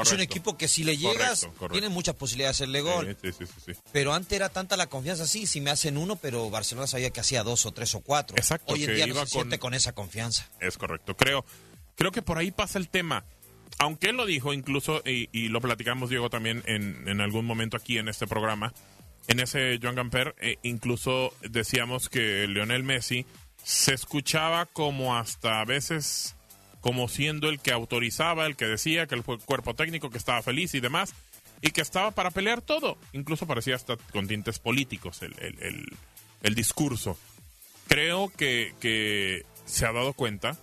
Es 0.00 0.12
un 0.12 0.20
equipo 0.20 0.56
que 0.56 0.68
si 0.68 0.84
le 0.84 0.96
llegas, 0.96 1.40
Correcto, 1.40 1.58
correcto. 1.58 1.72
tiene 1.80 1.88
muchas 1.88 2.14
posibilidades 2.14 2.58
de 2.58 2.64
hacerle 2.64 2.80
gol. 2.80 3.16
Sí, 3.22 3.32
sí, 3.32 3.44
sí, 3.46 3.52
sí, 3.66 3.72
sí. 3.74 3.80
Pero 3.92 4.14
antes 4.14 4.32
era 4.32 4.48
tanta 4.48 4.76
la 4.76 4.86
confianza, 4.88 5.26
sí, 5.26 5.46
si 5.46 5.60
me 5.60 5.70
hacen 5.70 5.96
uno, 5.96 6.16
pero 6.16 6.48
Barcelona 6.50 6.86
sabía 6.86 7.10
que 7.10 7.20
hacía 7.20 7.42
dos 7.42 7.66
o 7.66 7.72
tres 7.72 7.94
o 7.94 8.00
cuatro. 8.00 8.36
Exacto, 8.36 8.72
Hoy 8.72 8.84
en 8.84 8.94
día 8.94 9.06
no 9.06 9.14
se 9.14 9.20
con- 9.20 9.28
siente 9.28 9.58
con 9.58 9.74
esa 9.74 9.92
confianza. 9.92 10.48
Es 10.60 10.78
correcto. 10.78 11.16
Creo, 11.16 11.44
creo 11.96 12.10
que 12.12 12.22
por 12.22 12.38
ahí 12.38 12.50
pasa 12.50 12.78
el 12.78 12.88
tema. 12.88 13.24
Aunque 13.78 14.10
él 14.10 14.16
lo 14.16 14.26
dijo 14.26 14.52
incluso, 14.52 15.02
y, 15.04 15.28
y 15.32 15.48
lo 15.48 15.60
platicamos, 15.60 16.10
Diego, 16.10 16.30
también 16.30 16.62
en, 16.66 17.08
en 17.08 17.20
algún 17.20 17.44
momento 17.46 17.76
aquí 17.76 17.98
en 17.98 18.08
este 18.08 18.26
programa, 18.26 18.72
en 19.28 19.40
ese 19.40 19.78
Joan 19.82 19.94
Gamper, 19.94 20.34
eh, 20.40 20.56
incluso 20.62 21.32
decíamos 21.42 22.08
que 22.08 22.46
Lionel 22.48 22.82
Messi 22.84 23.24
se 23.64 23.94
escuchaba 23.94 24.66
como 24.66 25.16
hasta 25.16 25.60
a 25.60 25.64
veces 25.64 26.34
como 26.82 27.08
siendo 27.08 27.48
el 27.48 27.58
que 27.60 27.72
autorizaba, 27.72 28.44
el 28.44 28.56
que 28.56 28.66
decía 28.66 29.06
que 29.06 29.14
el 29.14 29.22
cu- 29.24 29.38
cuerpo 29.38 29.74
técnico 29.74 30.10
que 30.10 30.18
estaba 30.18 30.42
feliz 30.42 30.74
y 30.74 30.80
demás, 30.80 31.14
y 31.62 31.70
que 31.70 31.80
estaba 31.80 32.10
para 32.10 32.30
pelear 32.30 32.60
todo. 32.60 32.98
Incluso 33.14 33.46
parecía 33.46 33.76
hasta 33.76 33.96
con 34.12 34.28
tintes 34.28 34.58
políticos 34.58 35.22
el, 35.22 35.34
el- 35.38 35.62
el- 35.62 35.96
el 36.42 36.54
discurso. 36.54 37.16
Creo 37.88 38.30
que, 38.36 38.74
que 38.80 39.46
se 39.64 39.86
ha 39.86 39.92
dado 39.92 40.12
cuenta, 40.12 40.58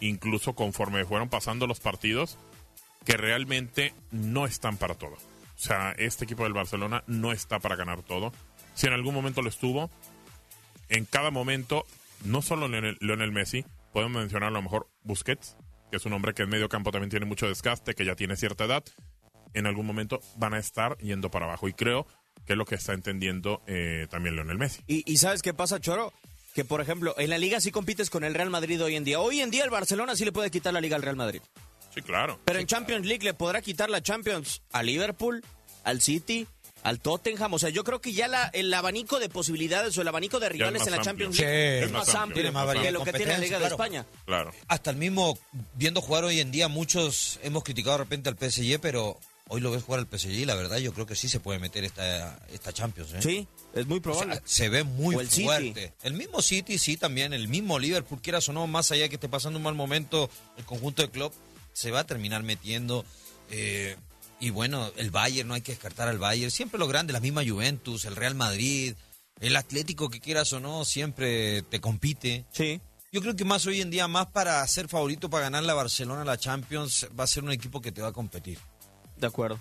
incluso 0.00 0.54
conforme 0.54 1.04
fueron 1.04 1.28
pasando 1.28 1.66
los 1.68 1.80
partidos, 1.80 2.38
que 3.04 3.16
realmente 3.16 3.94
no 4.10 4.46
están 4.46 4.76
para 4.78 4.94
todo. 4.96 5.14
O 5.14 5.60
sea, 5.60 5.92
este 5.98 6.24
equipo 6.24 6.44
del 6.44 6.52
Barcelona 6.52 7.04
no 7.06 7.32
está 7.32 7.58
para 7.58 7.76
ganar 7.76 8.02
todo. 8.02 8.32
Si 8.74 8.86
en 8.86 8.92
algún 8.92 9.14
momento 9.14 9.42
lo 9.42 9.48
estuvo, 9.48 9.90
en 10.88 11.04
cada 11.04 11.30
momento, 11.30 11.84
no 12.24 12.40
solo 12.42 12.68
Lionel, 12.68 12.96
Lionel 13.00 13.32
Messi, 13.32 13.64
podemos 13.92 14.20
mencionar 14.20 14.48
a 14.48 14.52
lo 14.52 14.62
mejor 14.62 14.88
Busquets, 15.02 15.56
que 15.90 15.96
es 15.96 16.06
un 16.06 16.12
hombre 16.12 16.34
que 16.34 16.42
en 16.42 16.48
medio 16.48 16.68
campo 16.68 16.90
también 16.90 17.10
tiene 17.10 17.26
mucho 17.26 17.46
desgaste, 17.46 17.94
que 17.94 18.04
ya 18.04 18.14
tiene 18.14 18.36
cierta 18.36 18.64
edad, 18.64 18.84
en 19.54 19.66
algún 19.66 19.86
momento 19.86 20.20
van 20.36 20.54
a 20.54 20.58
estar 20.58 20.96
yendo 20.98 21.30
para 21.30 21.46
abajo. 21.46 21.68
Y 21.68 21.72
creo 21.72 22.06
que 22.46 22.54
es 22.54 22.56
lo 22.56 22.64
que 22.64 22.74
está 22.74 22.92
entendiendo 22.92 23.62
eh, 23.66 24.06
también 24.10 24.34
Lionel 24.34 24.58
Messi. 24.58 24.82
Y, 24.86 25.10
y 25.10 25.16
¿sabes 25.18 25.42
qué 25.42 25.54
pasa, 25.54 25.80
Choro? 25.80 26.12
Que, 26.54 26.64
por 26.64 26.80
ejemplo, 26.80 27.14
en 27.18 27.30
la 27.30 27.38
liga 27.38 27.60
sí 27.60 27.70
compites 27.70 28.10
con 28.10 28.24
el 28.24 28.34
Real 28.34 28.50
Madrid 28.50 28.82
hoy 28.82 28.96
en 28.96 29.04
día. 29.04 29.20
Hoy 29.20 29.40
en 29.40 29.50
día 29.50 29.64
el 29.64 29.70
Barcelona 29.70 30.16
sí 30.16 30.24
le 30.24 30.32
puede 30.32 30.50
quitar 30.50 30.72
la 30.72 30.80
liga 30.80 30.96
al 30.96 31.02
Real 31.02 31.16
Madrid. 31.16 31.40
Sí, 31.94 32.02
claro. 32.02 32.38
Pero 32.44 32.58
en 32.58 32.66
Champions 32.66 33.06
League 33.06 33.24
le 33.24 33.34
podrá 33.34 33.62
quitar 33.62 33.90
la 33.90 34.02
Champions 34.02 34.62
a 34.72 34.82
Liverpool, 34.82 35.42
al 35.84 36.00
City, 36.00 36.46
al 36.82 37.00
Tottenham. 37.00 37.54
O 37.54 37.58
sea, 37.58 37.68
yo 37.70 37.84
creo 37.84 38.00
que 38.00 38.12
ya 38.12 38.28
la- 38.28 38.48
el 38.52 38.72
abanico 38.72 39.18
de 39.18 39.28
posibilidades 39.28 39.96
o 39.98 40.02
el 40.02 40.08
abanico 40.08 40.40
de 40.40 40.48
rivales 40.48 40.82
en 40.82 40.90
la 40.92 40.96
amplio. 40.98 41.04
Champions. 41.04 41.38
League 41.38 41.78
es 41.78 41.84
Es 41.86 41.90
más 41.92 42.06
más 42.06 42.14
amplio, 42.16 42.52
que 42.82 42.90
lo 42.92 43.04
que 43.04 43.12
tiene 43.12 43.32
la 43.32 43.38
Liga 43.38 43.58
de 43.58 43.66
España. 43.66 44.06
Claro. 44.26 44.52
Hasta 44.68 44.90
el 44.90 44.96
mismo, 44.96 45.38
viendo 45.74 46.00
jugar 46.00 46.24
hoy 46.24 46.40
en 46.40 46.50
día, 46.50 46.68
muchos 46.68 47.38
hemos 47.42 47.64
criticado 47.64 47.98
de 47.98 48.04
repente 48.04 48.28
al 48.28 48.36
PSG, 48.36 48.78
pero 48.80 49.18
hoy 49.50 49.60
lo 49.62 49.70
ves 49.70 49.82
jugar 49.82 50.00
al 50.00 50.06
PSG 50.06 50.30
y 50.32 50.44
la 50.44 50.54
verdad 50.54 50.76
yo 50.76 50.92
creo 50.92 51.06
que 51.06 51.14
sí 51.16 51.28
se 51.28 51.40
puede 51.40 51.58
meter 51.58 51.82
esta, 51.84 52.38
esta 52.52 52.72
Champions. 52.72 53.14
¿eh? 53.14 53.22
Sí, 53.22 53.48
es 53.74 53.86
muy 53.86 53.98
O 53.98 54.02
probable. 54.02 54.34
sea, 54.34 54.42
se 54.44 54.68
ve 54.68 54.84
muy 54.84 55.26
City. 55.26 55.44
fuerte. 55.44 55.92
El 56.02 56.12
mismo 56.12 56.42
City, 56.42 56.78
sí, 56.78 56.96
también. 56.98 57.32
El 57.32 57.48
mismo 57.48 57.78
Liverpool, 57.78 58.20
quieras 58.22 58.48
o 58.50 58.52
no, 58.52 58.66
más 58.66 58.92
allá 58.92 59.04
de 59.04 59.08
que 59.08 59.14
esté 59.16 59.28
pasando 59.28 59.56
un 59.58 59.62
mal 59.62 59.74
momento, 59.74 60.28
el 60.58 60.64
conjunto 60.64 61.00
de 61.02 61.10
club 61.10 61.32
se 61.72 61.90
va 61.90 62.00
a 62.00 62.04
terminar 62.06 62.42
metiendo. 62.42 63.04
eh, 63.50 63.96
y 64.40 64.50
bueno, 64.50 64.90
el 64.96 65.10
Bayern, 65.10 65.48
no 65.48 65.54
hay 65.54 65.62
que 65.62 65.72
descartar 65.72 66.08
al 66.08 66.18
Bayern. 66.18 66.50
Siempre 66.50 66.78
lo 66.78 66.86
grande, 66.86 67.12
la 67.12 67.20
misma 67.20 67.42
Juventus, 67.46 68.04
el 68.04 68.16
Real 68.16 68.34
Madrid, 68.34 68.94
el 69.40 69.56
Atlético, 69.56 70.08
que 70.08 70.20
quieras 70.20 70.52
o 70.52 70.60
no, 70.60 70.84
siempre 70.84 71.62
te 71.62 71.80
compite. 71.80 72.44
sí. 72.52 72.80
Yo 73.10 73.22
creo 73.22 73.34
que 73.34 73.46
más 73.46 73.64
hoy 73.64 73.80
en 73.80 73.88
día, 73.88 74.06
más 74.06 74.26
para 74.26 74.66
ser 74.66 74.86
favorito 74.86 75.30
para 75.30 75.44
ganar 75.44 75.62
la 75.62 75.72
Barcelona, 75.72 76.26
la 76.26 76.36
Champions, 76.36 77.08
va 77.18 77.24
a 77.24 77.26
ser 77.26 77.42
un 77.42 77.50
equipo 77.52 77.80
que 77.80 77.90
te 77.90 78.02
va 78.02 78.08
a 78.08 78.12
competir. 78.12 78.58
De 79.16 79.26
acuerdo. 79.26 79.58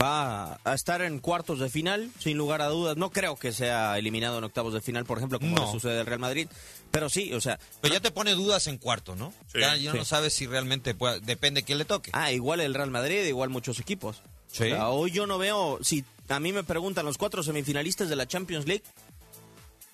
Va 0.00 0.58
a 0.64 0.74
estar 0.74 1.02
en 1.02 1.18
cuartos 1.18 1.58
de 1.58 1.68
final, 1.68 2.10
sin 2.18 2.38
lugar 2.38 2.62
a 2.62 2.68
dudas. 2.68 2.96
No 2.96 3.10
creo 3.10 3.36
que 3.36 3.52
sea 3.52 3.98
eliminado 3.98 4.38
en 4.38 4.44
octavos 4.44 4.72
de 4.72 4.80
final, 4.80 5.04
por 5.04 5.18
ejemplo, 5.18 5.38
como 5.38 5.54
No. 5.56 5.66
le 5.66 5.72
sucede 5.72 6.00
al 6.00 6.06
Real 6.06 6.18
Madrid. 6.20 6.48
Pero 6.90 7.08
sí, 7.10 7.32
o 7.34 7.40
sea. 7.40 7.58
Pero 7.82 7.94
ya 7.94 8.00
te 8.00 8.10
pone 8.10 8.32
dudas 8.32 8.66
en 8.66 8.78
cuarto, 8.78 9.14
¿no? 9.14 9.32
Sí, 9.52 9.60
ya 9.60 9.76
ya 9.76 9.92
sí. 9.92 9.98
no 9.98 10.04
sabes 10.04 10.32
si 10.32 10.46
realmente 10.46 10.94
puede, 10.94 11.20
depende 11.20 11.62
quién 11.64 11.76
le 11.78 11.84
toque. 11.84 12.10
Ah, 12.14 12.32
igual 12.32 12.60
el 12.60 12.72
Real 12.74 12.90
Madrid, 12.90 13.24
igual 13.24 13.50
muchos 13.50 13.78
equipos. 13.78 14.22
Sí. 14.50 14.64
O 14.64 14.66
sea, 14.68 14.88
hoy 14.88 15.10
yo 15.10 15.26
no 15.26 15.36
veo, 15.38 15.78
si 15.82 16.04
a 16.28 16.40
mí 16.40 16.52
me 16.52 16.64
preguntan 16.64 17.04
los 17.04 17.18
cuatro 17.18 17.42
semifinalistas 17.42 18.08
de 18.08 18.16
la 18.16 18.26
Champions 18.26 18.66
League, 18.66 18.82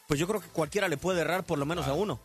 pues 0.07 0.21
yo 0.21 0.29
creo 0.29 0.41
que 0.41 0.49
cualquiera 0.49 0.89
le 0.89 0.97
puede 0.97 1.23
errar 1.23 1.45
por 1.45 1.59
lo 1.59 1.67
menos 1.67 1.87
a 1.89 1.95
uno. 1.95 2.21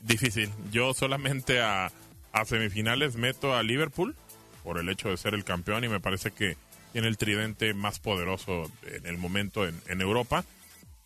Difícil. 0.00 0.50
Yo 0.72 0.92
solamente 0.92 1.60
a, 1.62 1.92
a 2.32 2.44
semifinales 2.44 3.14
meto 3.14 3.54
a 3.54 3.62
Liverpool 3.62 4.16
por 4.64 4.78
el 4.78 4.88
hecho 4.88 5.08
de 5.08 5.16
ser 5.16 5.34
el 5.34 5.44
campeón 5.44 5.84
y 5.84 5.88
me 5.88 6.00
parece 6.00 6.32
que 6.32 6.56
tiene 6.92 7.08
el 7.08 7.16
tridente 7.16 7.74
más 7.74 7.98
poderoso 7.98 8.70
en 8.82 9.06
el 9.06 9.18
momento 9.18 9.66
en, 9.66 9.80
en 9.88 10.00
Europa. 10.00 10.44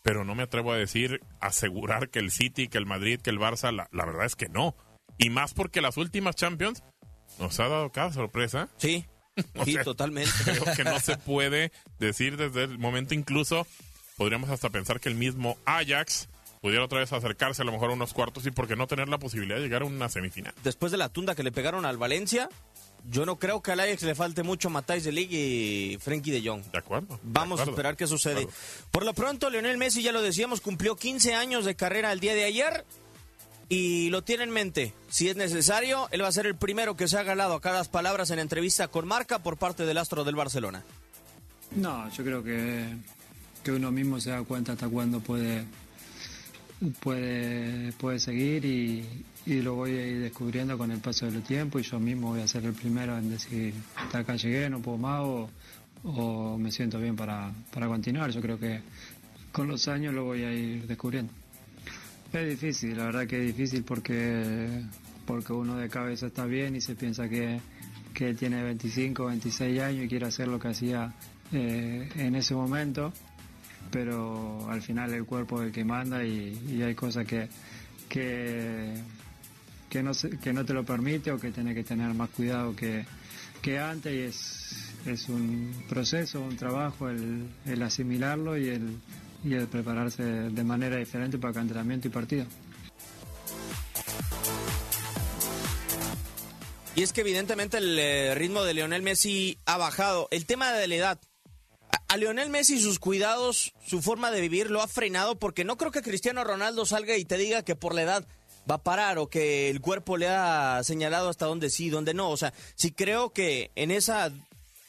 Pero 0.02 0.24
no 0.24 0.34
me 0.34 0.44
atrevo 0.44 0.72
a 0.72 0.76
decir, 0.76 1.20
asegurar 1.40 2.10
que 2.10 2.20
el 2.20 2.30
City, 2.30 2.68
que 2.68 2.78
el 2.78 2.86
Madrid, 2.86 3.20
que 3.20 3.30
el 3.30 3.40
Barça, 3.40 3.72
la, 3.72 3.88
la 3.90 4.04
verdad 4.04 4.26
es 4.26 4.36
que 4.36 4.48
no. 4.48 4.76
Y 5.18 5.30
más 5.30 5.52
porque 5.52 5.80
las 5.80 5.96
últimas 5.96 6.36
Champions 6.36 6.82
nos 7.38 7.58
ha 7.58 7.68
dado 7.68 7.90
cada 7.90 8.12
sorpresa. 8.12 8.68
Sí, 8.76 9.04
O 9.56 9.64
sí, 9.64 9.72
sea, 9.72 9.84
totalmente. 9.84 10.30
Creo 10.44 10.64
que 10.74 10.84
no 10.84 10.98
se 11.00 11.16
puede 11.16 11.72
decir 11.98 12.36
desde 12.36 12.64
el 12.64 12.78
momento 12.78 13.14
incluso, 13.14 13.66
podríamos 14.16 14.50
hasta 14.50 14.70
pensar 14.70 15.00
que 15.00 15.08
el 15.08 15.14
mismo 15.14 15.58
Ajax 15.64 16.28
pudiera 16.60 16.84
otra 16.84 17.00
vez 17.00 17.12
acercarse 17.12 17.62
a 17.62 17.64
lo 17.64 17.72
mejor 17.72 17.90
a 17.90 17.94
unos 17.94 18.12
cuartos 18.14 18.46
y 18.46 18.50
por 18.50 18.66
qué 18.66 18.76
no 18.76 18.86
tener 18.86 19.08
la 19.08 19.18
posibilidad 19.18 19.56
de 19.56 19.62
llegar 19.62 19.82
a 19.82 19.84
una 19.84 20.08
semifinal. 20.08 20.54
Después 20.64 20.90
de 20.90 20.98
la 20.98 21.10
tunda 21.10 21.34
que 21.34 21.42
le 21.42 21.52
pegaron 21.52 21.84
al 21.84 21.98
Valencia, 21.98 22.48
yo 23.10 23.26
no 23.26 23.38
creo 23.38 23.62
que 23.62 23.72
al 23.72 23.80
Ajax 23.80 24.02
le 24.02 24.14
falte 24.14 24.42
mucho 24.42 24.70
Matthijs 24.70 25.04
de 25.04 25.12
Ligt 25.12 25.32
y 25.32 25.98
Frenkie 26.00 26.30
de 26.30 26.48
Jong. 26.48 26.62
De 26.72 26.78
acuerdo. 26.78 27.14
de 27.14 27.20
Vamos 27.22 27.60
a 27.60 27.64
esperar 27.64 27.96
qué 27.96 28.06
sucede. 28.06 28.48
Por 28.90 29.04
lo 29.04 29.14
pronto, 29.14 29.50
Lionel 29.50 29.78
Messi, 29.78 30.02
ya 30.02 30.12
lo 30.12 30.22
decíamos, 30.22 30.60
cumplió 30.60 30.96
15 30.96 31.34
años 31.34 31.64
de 31.64 31.74
carrera 31.76 32.12
el 32.12 32.20
día 32.20 32.34
de 32.34 32.44
ayer 32.44 32.84
y 33.68 34.10
lo 34.10 34.22
tiene 34.22 34.44
en 34.44 34.50
mente. 34.50 34.94
Si 35.08 35.28
es 35.28 35.36
necesario, 35.36 36.08
él 36.10 36.22
va 36.22 36.28
a 36.28 36.32
ser 36.32 36.46
el 36.46 36.56
primero 36.56 36.96
que 36.96 37.08
se 37.08 37.18
ha 37.18 37.22
galado 37.22 37.54
a 37.54 37.60
cada 37.60 37.84
palabras 37.84 38.30
en 38.30 38.38
entrevista 38.38 38.88
con 38.88 39.06
marca 39.06 39.40
por 39.40 39.56
parte 39.56 39.84
del 39.84 39.98
astro 39.98 40.24
del 40.24 40.34
Barcelona. 40.34 40.84
No, 41.74 42.10
yo 42.12 42.24
creo 42.24 42.42
que, 42.42 42.86
que 43.62 43.72
uno 43.72 43.90
mismo 43.90 44.20
se 44.20 44.30
da 44.30 44.42
cuenta 44.42 44.72
hasta 44.72 44.88
cuándo 44.88 45.20
puede 45.20 45.64
puede, 47.00 47.92
puede 47.92 48.18
seguir 48.18 48.64
y, 48.64 49.04
y 49.46 49.62
lo 49.62 49.74
voy 49.74 49.92
a 49.92 50.06
ir 50.06 50.20
descubriendo 50.20 50.76
con 50.76 50.90
el 50.90 50.98
paso 50.98 51.30
del 51.30 51.42
tiempo 51.42 51.78
y 51.78 51.82
yo 51.82 52.00
mismo 52.00 52.30
voy 52.30 52.40
a 52.40 52.48
ser 52.48 52.64
el 52.64 52.72
primero 52.72 53.16
en 53.16 53.30
decir, 53.30 53.72
hasta 53.94 54.18
acá 54.18 54.34
llegué, 54.34 54.68
no 54.68 54.80
puedo 54.80 54.98
más 54.98 55.22
o, 56.02 56.58
me 56.58 56.70
siento 56.70 56.98
bien 56.98 57.16
para, 57.16 57.52
para 57.72 57.86
continuar. 57.86 58.30
Yo 58.30 58.40
creo 58.40 58.58
que 58.58 58.80
con 59.52 59.68
los 59.68 59.86
años 59.88 60.14
lo 60.14 60.24
voy 60.24 60.42
a 60.42 60.52
ir 60.52 60.86
descubriendo. 60.86 61.32
Es 62.32 62.48
difícil, 62.48 62.96
la 62.96 63.04
verdad 63.04 63.26
que 63.26 63.40
es 63.40 63.56
difícil 63.56 63.84
porque, 63.84 64.82
porque 65.24 65.52
uno 65.52 65.76
de 65.76 65.88
cabeza 65.88 66.26
está 66.26 66.44
bien 66.44 66.74
y 66.76 66.80
se 66.80 66.96
piensa 66.96 67.28
que, 67.28 67.60
que 68.12 68.34
tiene 68.34 68.62
25, 68.64 69.26
26 69.26 69.80
años 69.80 70.04
y 70.04 70.08
quiere 70.08 70.26
hacer 70.26 70.48
lo 70.48 70.58
que 70.58 70.68
hacía 70.68 71.14
eh, 71.52 72.08
en 72.16 72.34
ese 72.34 72.54
momento, 72.54 73.12
pero 73.92 74.68
al 74.68 74.82
final 74.82 75.14
el 75.14 75.24
cuerpo 75.24 75.60
es 75.62 75.68
el 75.68 75.72
que 75.72 75.84
manda 75.84 76.24
y, 76.24 76.60
y 76.68 76.82
hay 76.82 76.94
cosas 76.96 77.26
que, 77.26 77.48
que, 78.08 78.92
que, 79.88 80.02
no, 80.02 80.12
que 80.42 80.52
no 80.52 80.64
te 80.64 80.72
lo 80.72 80.84
permite 80.84 81.32
o 81.32 81.38
que 81.38 81.50
tenés 81.50 81.74
que 81.74 81.84
tener 81.84 82.12
más 82.14 82.30
cuidado 82.30 82.74
que, 82.74 83.04
que 83.62 83.78
antes 83.78 84.14
y 84.14 84.18
es, 84.18 84.94
es 85.06 85.28
un 85.28 85.84
proceso, 85.88 86.40
un 86.40 86.56
trabajo 86.56 87.08
el, 87.08 87.48
el 87.64 87.82
asimilarlo 87.82 88.56
y 88.56 88.68
el, 88.68 88.98
y 89.44 89.54
el 89.54 89.66
prepararse 89.68 90.22
de 90.22 90.64
manera 90.64 90.96
diferente 90.96 91.38
para 91.38 91.52
cada 91.52 91.62
entrenamiento 91.62 92.08
y 92.08 92.10
partido. 92.10 92.46
Y 96.96 97.02
es 97.02 97.12
que 97.12 97.20
evidentemente 97.20 97.76
el 97.76 97.98
eh, 97.98 98.34
ritmo 98.34 98.62
de 98.64 98.72
Lionel 98.72 99.02
Messi 99.02 99.58
ha 99.66 99.76
bajado. 99.76 100.28
El 100.30 100.46
tema 100.46 100.72
de 100.72 100.88
la 100.88 100.94
edad. 100.94 101.20
A 102.08 102.16
Lionel 102.16 102.48
Messi 102.48 102.80
sus 102.80 102.98
cuidados, 102.98 103.74
su 103.86 104.00
forma 104.00 104.30
de 104.30 104.40
vivir 104.40 104.70
lo 104.70 104.80
ha 104.80 104.88
frenado 104.88 105.38
porque 105.38 105.64
no 105.64 105.76
creo 105.76 105.90
que 105.90 106.00
Cristiano 106.00 106.42
Ronaldo 106.42 106.86
salga 106.86 107.16
y 107.16 107.26
te 107.26 107.36
diga 107.36 107.64
que 107.64 107.76
por 107.76 107.94
la 107.94 108.02
edad 108.02 108.26
va 108.70 108.76
a 108.76 108.82
parar 108.82 109.18
o 109.18 109.28
que 109.28 109.70
el 109.70 109.80
cuerpo 109.80 110.16
le 110.16 110.28
ha 110.28 110.80
señalado 110.84 111.28
hasta 111.28 111.46
dónde 111.46 111.70
sí, 111.70 111.88
dónde 111.90 112.14
no. 112.14 112.30
O 112.30 112.36
sea, 112.36 112.52
sí 112.74 112.90
creo 112.92 113.30
que 113.30 113.70
en 113.76 113.90
esa 113.90 114.32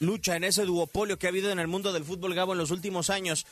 lucha, 0.00 0.36
en 0.36 0.44
ese 0.44 0.64
duopolio 0.64 1.18
que 1.18 1.26
ha 1.26 1.30
habido 1.30 1.50
en 1.50 1.58
el 1.58 1.66
mundo 1.68 1.92
del 1.92 2.04
fútbol 2.04 2.34
Gabo 2.34 2.52
en 2.52 2.58
los 2.58 2.70
últimos 2.70 3.10
años, 3.10 3.46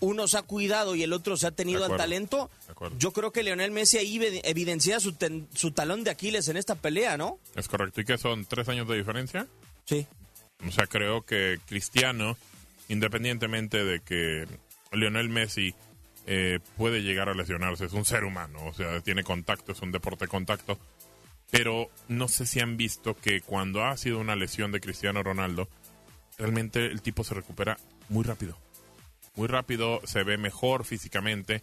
uno 0.00 0.26
se 0.28 0.38
ha 0.38 0.42
cuidado 0.42 0.94
y 0.94 1.02
el 1.02 1.12
otro 1.12 1.36
se 1.36 1.46
ha 1.46 1.50
tenido 1.50 1.84
al 1.84 1.96
talento. 1.96 2.50
Yo 2.98 3.12
creo 3.12 3.32
que 3.32 3.42
Lionel 3.42 3.70
Messi 3.70 3.98
ahí 3.98 4.18
evi- 4.18 4.40
evidencia 4.44 4.98
su, 4.98 5.12
ten- 5.12 5.46
su 5.54 5.72
talón 5.72 6.04
de 6.04 6.10
Aquiles 6.10 6.48
en 6.48 6.56
esta 6.56 6.74
pelea, 6.74 7.16
¿no? 7.18 7.38
Es 7.54 7.68
correcto. 7.68 8.00
¿Y 8.00 8.04
qué 8.06 8.16
son? 8.16 8.46
¿Tres 8.46 8.68
años 8.70 8.88
de 8.88 8.96
diferencia? 8.96 9.46
Sí. 9.84 10.06
O 10.66 10.72
sea, 10.72 10.86
creo 10.86 11.22
que 11.26 11.58
Cristiano, 11.66 12.38
independientemente 12.88 13.84
de 13.84 14.00
que 14.00 14.46
Lionel 14.92 15.28
Messi 15.28 15.74
eh, 16.26 16.58
puede 16.76 17.02
llegar 17.02 17.28
a 17.28 17.34
lesionarse, 17.34 17.84
es 17.86 17.92
un 17.92 18.04
ser 18.04 18.24
humano, 18.24 18.58
o 18.66 18.72
sea, 18.72 19.00
tiene 19.00 19.22
contacto, 19.24 19.72
es 19.72 19.82
un 19.82 19.92
deporte 19.92 20.24
de 20.24 20.28
contacto, 20.30 20.78
pero 21.50 21.90
no 22.08 22.28
sé 22.28 22.46
si 22.46 22.60
han 22.60 22.76
visto 22.76 23.14
que 23.14 23.40
cuando 23.40 23.84
ha 23.84 23.96
sido 23.96 24.18
una 24.18 24.34
lesión 24.36 24.72
de 24.72 24.80
Cristiano 24.80 25.22
Ronaldo, 25.22 25.68
realmente 26.38 26.86
el 26.86 27.02
tipo 27.02 27.22
se 27.24 27.34
recupera 27.34 27.76
muy 28.08 28.24
rápido. 28.24 28.58
Muy 29.36 29.48
rápido, 29.48 30.00
se 30.04 30.22
ve 30.22 30.38
mejor 30.38 30.84
físicamente 30.84 31.62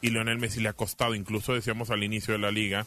y 0.00 0.10
Lionel 0.10 0.38
Messi 0.38 0.60
le 0.60 0.68
ha 0.68 0.72
costado, 0.72 1.14
incluso 1.14 1.54
decíamos 1.54 1.90
al 1.90 2.02
inicio 2.02 2.32
de 2.34 2.40
la 2.40 2.50
liga, 2.50 2.86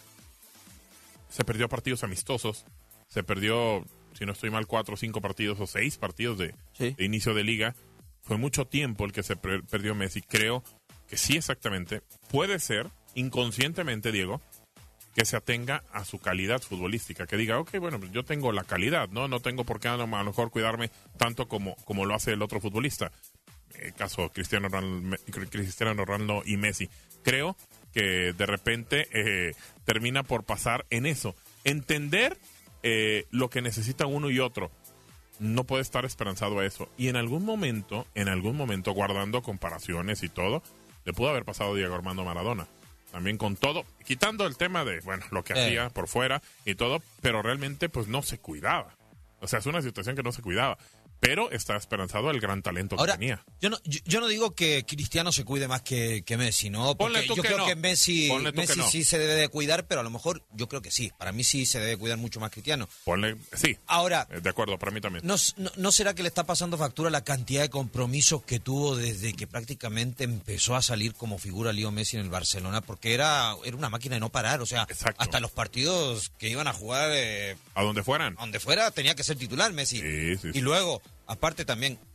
se 1.30 1.44
perdió 1.44 1.70
partidos 1.70 2.04
amistosos, 2.04 2.66
se 3.08 3.24
perdió, 3.24 3.86
si 4.18 4.26
no 4.26 4.32
estoy 4.34 4.50
mal, 4.50 4.68
cuatro 4.68 4.96
o 4.96 4.98
cinco 4.98 5.22
partidos 5.22 5.60
o 5.60 5.68
seis 5.68 5.98
partidos 5.98 6.38
de, 6.38 6.56
Sí. 6.74 6.92
de 6.98 7.06
inicio 7.06 7.34
de 7.34 7.44
liga. 7.44 7.76
Fue 8.24 8.38
mucho 8.38 8.66
tiempo 8.66 9.06
el 9.06 9.12
que 9.12 9.24
se 9.24 9.36
per- 9.36 9.64
perdió 9.64 9.94
Messi. 9.96 10.22
Creo 10.22 10.64
que 11.10 11.18
sí, 11.18 11.38
exactamente. 11.38 12.02
Puede 12.30 12.60
ser, 12.60 12.90
inconscientemente, 13.14 14.12
Diego, 14.12 14.42
que 15.16 15.26
se 15.26 15.38
atenga 15.38 15.84
a 15.94 16.04
su 16.04 16.20
calidad 16.20 16.62
futbolística, 16.62 17.26
que 17.26 17.38
diga, 17.38 17.58
ok, 17.60 17.78
bueno, 17.80 18.00
pues 18.00 18.12
yo 18.12 18.24
tengo 18.24 18.52
la 18.52 18.66
calidad, 18.66 19.08
¿no? 19.10 19.30
No 19.30 19.40
tengo 19.40 19.64
por 19.64 19.80
qué 19.80 19.88
a 19.88 19.96
lo 19.96 20.08
mejor 20.08 20.52
cuidarme 20.52 20.92
tanto 21.18 21.48
como, 21.48 21.76
como 21.86 22.06
lo 22.06 22.16
hace 22.16 22.34
el 22.34 22.42
otro 22.42 22.60
futbolista. 22.60 23.12
Eh, 23.80 23.94
caso 23.98 24.30
Cristiano 24.30 24.70
Cristiano 25.50 26.06
Ronaldo 26.06 26.44
y 26.46 26.58
Messi. 26.58 26.90
Creo 27.24 27.56
que 27.94 28.34
de 28.34 28.46
repente 28.46 29.08
eh, 29.12 29.56
termina 29.86 30.24
por 30.24 30.44
pasar 30.44 30.86
en 30.90 31.06
eso. 31.06 31.34
Entender 31.64 32.38
eh, 32.84 33.26
lo 33.32 33.50
que 33.50 33.62
necesita 33.62 34.06
uno 34.06 34.30
y 34.30 34.40
otro. 34.40 34.70
No 35.40 35.64
puede 35.64 35.82
estar 35.82 36.06
esperanzado 36.06 36.60
a 36.60 36.66
eso. 36.66 36.90
Y 36.98 37.08
en 37.08 37.16
algún 37.16 37.46
momento, 37.46 38.06
en 38.16 38.28
algún 38.28 38.56
momento, 38.56 38.92
guardando 38.92 39.42
comparaciones 39.42 40.24
y 40.24 40.30
todo, 40.30 40.62
le 41.06 41.14
pudo 41.14 41.30
haber 41.30 41.46
pasado 41.46 41.72
a 41.74 41.76
Diego 41.76 41.96
Armando 41.96 42.24
Maradona. 42.26 42.68
También 43.12 43.38
con 43.38 43.56
todo, 43.56 43.86
quitando 44.06 44.46
el 44.46 44.58
tema 44.58 44.84
de, 44.84 45.00
bueno, 45.02 45.24
lo 45.32 45.44
que 45.44 45.54
Eh. 45.54 45.64
hacía 45.66 45.90
por 45.90 46.08
fuera 46.08 46.42
y 46.66 46.76
todo, 46.76 47.02
pero 47.22 47.42
realmente 47.42 47.88
pues 47.88 48.08
no 48.08 48.22
se 48.22 48.40
cuidaba. 48.40 48.94
O 49.40 49.48
sea, 49.48 49.60
es 49.60 49.66
una 49.68 49.82
situación 49.82 50.16
que 50.16 50.24
no 50.24 50.32
se 50.34 50.42
cuidaba. 50.42 50.78
Pero 51.26 51.52
está 51.52 51.76
esperanzado 51.76 52.30
el 52.32 52.40
gran 52.40 52.62
talento 52.62 52.96
Ahora, 52.98 53.14
que 53.14 53.20
tenía. 53.20 53.44
yo 53.62 53.70
no, 53.70 53.78
yo, 53.84 54.00
yo 54.06 54.20
no 54.20 54.28
digo 54.28 54.54
que 54.56 54.86
Cristiano 54.86 55.32
se 55.32 55.44
cuide 55.44 55.68
más 55.68 55.82
que, 55.82 56.24
que 56.24 56.38
Messi, 56.38 56.70
¿no? 56.70 56.96
Porque 56.96 57.28
yo 57.28 57.36
que 57.36 57.42
creo 57.42 57.58
no. 57.60 57.66
que 57.66 57.76
Messi, 57.76 58.30
que 58.30 58.52
Messi 58.52 58.80
no. 58.80 58.90
sí 58.90 59.04
se 59.04 59.18
debe 59.18 59.36
de 59.36 59.50
cuidar, 59.50 59.88
pero 59.88 60.02
a 60.02 60.04
lo 60.04 60.10
mejor 60.10 60.44
yo 60.54 60.68
creo 60.68 60.82
que 60.82 60.92
sí. 60.92 61.12
Para 61.18 61.32
mí 61.32 61.44
sí 61.44 61.66
se 61.66 61.80
debe 61.80 61.98
cuidar 61.98 62.18
mucho 62.18 62.40
más 62.40 62.52
Cristiano. 62.52 62.88
Ponle, 63.04 63.38
sí, 63.54 63.78
Ahora, 63.88 64.28
eh, 64.32 64.40
de 64.42 64.50
acuerdo, 64.50 64.78
para 64.78 64.92
mí 64.92 65.02
también. 65.02 65.26
¿no, 65.26 65.36
no, 65.58 65.72
no 65.76 65.92
será 65.92 66.14
que 66.14 66.22
le 66.24 66.30
está 66.30 66.46
pasando 66.46 66.78
factura 66.78 67.10
la 67.10 67.24
cantidad 67.24 67.62
de 67.62 67.70
compromisos 67.70 68.44
que 68.44 68.60
tuvo 68.60 68.96
desde 68.96 69.34
que 69.34 69.48
prácticamente 69.48 70.24
empezó 70.24 70.76
a 70.76 70.82
salir 70.82 71.14
como 71.14 71.38
figura 71.38 71.74
Leo 71.74 71.92
Messi 71.92 72.18
en 72.18 72.24
el 72.24 72.30
Barcelona? 72.30 72.82
Porque 72.82 73.14
era, 73.14 73.56
era 73.64 73.76
una 73.78 73.90
máquina 73.90 74.16
de 74.16 74.20
no 74.20 74.30
parar. 74.32 74.62
O 74.62 74.66
sea, 74.66 74.84
Exacto. 74.90 75.22
hasta 75.22 75.40
los 75.40 75.52
partidos 75.52 76.32
que 76.38 76.50
iban 76.50 76.68
a 76.68 76.74
jugar 76.74 77.10
eh, 77.14 77.56
A 77.74 77.84
donde 77.84 78.04
fueran. 78.04 78.34
a 78.38 78.42
donde 78.42 78.60
fuera 78.60 78.92
tenía 78.92 79.16
que 79.16 79.24
ser 79.24 79.38
titular 79.38 79.72
Messi. 79.74 80.00
Sí, 80.02 80.36
sí, 80.38 80.52
sí. 80.54 80.60
Y 80.60 80.62
luego, 80.62 81.02
aparte 81.28 81.66
también, 81.66 81.98
Porque 81.98 82.08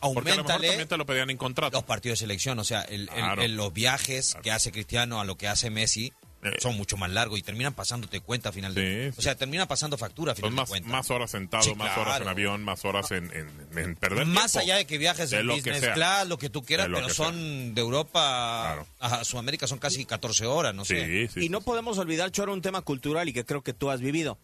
a 0.00 0.08
lo 0.08 0.14
mejor 0.14 0.30
aumentale 0.30 0.68
también 0.68 0.88
te 0.88 0.96
lo 0.96 1.06
pedían 1.06 1.30
en 1.30 1.36
contrato. 1.36 1.76
los 1.76 1.84
partidos 1.84 2.18
de 2.18 2.24
selección, 2.24 2.58
o 2.58 2.64
sea, 2.64 2.82
el- 2.82 3.02
el- 3.02 3.08
Claro. 3.08 3.42
el- 3.42 3.56
los 3.56 3.72
viajes 3.72 4.36
que 4.42 4.50
hace 4.52 4.70
Cristiano 4.72 5.20
a 5.20 5.24
lo 5.24 5.36
que 5.36 5.48
hace 5.48 5.70
Messi 5.70 6.12
Eh. 6.44 6.50
son 6.60 6.76
mucho 6.76 6.96
más 6.96 7.10
largos 7.10 7.36
y 7.36 7.42
terminan 7.42 7.74
pasándote 7.74 8.20
cuenta 8.20 8.50
a 8.50 8.52
final 8.52 8.72
de 8.72 9.06
Sí, 9.06 9.12
sí. 9.12 9.18
O 9.18 9.22
sea, 9.22 9.34
termina 9.34 9.66
pasando 9.66 9.98
factura 9.98 10.30
a 10.32 10.34
final 10.36 10.50
Son 10.50 10.54
de 10.54 10.60
más, 10.62 10.68
cuentas. 10.68 10.92
más 10.92 11.10
horas 11.10 11.30
sentado, 11.32 11.64
Sí, 11.64 11.74
más 11.74 11.96
horas 11.98 12.14
en 12.18 12.22
claro. 12.22 12.30
avión, 12.30 12.62
más 12.62 12.84
horas 12.84 13.10
en, 13.10 13.24
en, 13.34 13.48
en 13.76 13.96
perder 13.96 14.24
Más 14.24 14.52
tiempo. 14.52 14.64
allá 14.66 14.76
de 14.76 14.86
que 14.86 14.98
viajes 14.98 15.30
De 15.30 15.40
en 15.40 15.46
lo 15.48 15.54
que 15.54 15.60
business 15.62 15.80
sea. 15.80 15.94
class, 15.94 16.28
lo 16.28 16.38
que 16.38 16.48
tú 16.48 16.62
quieras, 16.62 16.86
De 16.86 16.90
lo 16.90 16.96
pero 16.98 17.08
que 17.08 17.14
son 17.14 17.74
de 17.74 17.80
Europa 17.80 18.84
Claro. 19.00 19.18
a 19.18 19.24
Sudamérica 19.24 19.66
son 19.66 19.78
casi 19.80 20.04
14 20.04 20.46
horas, 20.46 20.72
no 20.76 20.84
sé. 20.84 21.26
Sí, 21.28 21.34
sí. 21.40 21.46
y 21.46 21.48
no 21.48 21.60
podemos 21.60 21.98
olvidar, 21.98 22.30
Choro, 22.30 22.52
un 22.52 22.62
tema 22.62 22.82
cultural 22.82 23.28
y 23.28 23.32
que 23.32 23.44
creo 23.44 23.62
que 23.64 23.72
tú 23.72 23.90
has 23.90 24.00
vivido. 24.00 24.38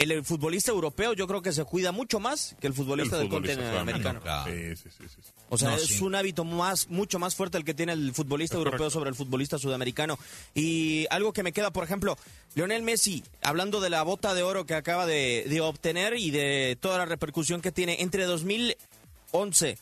El, 0.00 0.12
el 0.12 0.24
futbolista 0.24 0.70
europeo 0.72 1.12
yo 1.12 1.26
creo 1.26 1.42
que 1.42 1.52
se 1.52 1.62
cuida 1.64 1.92
mucho 1.92 2.20
más 2.20 2.56
que 2.58 2.66
el 2.66 2.72
futbolista 2.74 3.16
El 3.16 3.22
del 3.24 3.28
futbolista 3.30 3.56
continente 3.56 3.78
americano. 3.78 4.20
Claro. 4.22 4.50
Sí, 4.50 4.76
sí, 4.76 4.88
sí, 4.96 5.04
sí, 5.08 5.16
sí. 5.22 5.30
O 5.50 5.58
sea, 5.58 5.70
No, 5.70 5.76
es 5.76 5.82
sí. 5.88 6.02
un 6.02 6.14
hábito 6.14 6.42
más, 6.44 6.88
mucho 6.88 7.18
más 7.18 7.34
fuerte 7.34 7.58
el 7.58 7.64
que 7.66 7.74
tiene 7.74 7.92
el 7.92 8.14
futbolista 8.14 8.54
Es 8.54 8.58
europeo 8.58 8.78
correcto. 8.78 8.90
sobre 8.98 9.10
el 9.10 9.14
futbolista 9.14 9.58
sudamericano. 9.58 10.18
Y 10.54 11.06
algo 11.10 11.34
que 11.34 11.42
me 11.42 11.52
queda, 11.52 11.70
por 11.70 11.84
ejemplo, 11.84 12.16
Lionel 12.54 12.82
Messi, 12.82 13.22
hablando 13.42 13.80
de 13.82 13.90
la 13.90 14.02
bota 14.02 14.32
de 14.32 14.42
oro 14.42 14.64
que 14.64 14.72
acaba 14.74 15.04
de, 15.04 15.44
de 15.48 15.60
obtener 15.60 16.16
y 16.16 16.30
de 16.30 16.78
toda 16.80 16.96
la 16.96 17.04
repercusión 17.04 17.60
que 17.60 17.70
tiene 17.70 18.00
entre 18.00 18.24
2011 18.24 19.76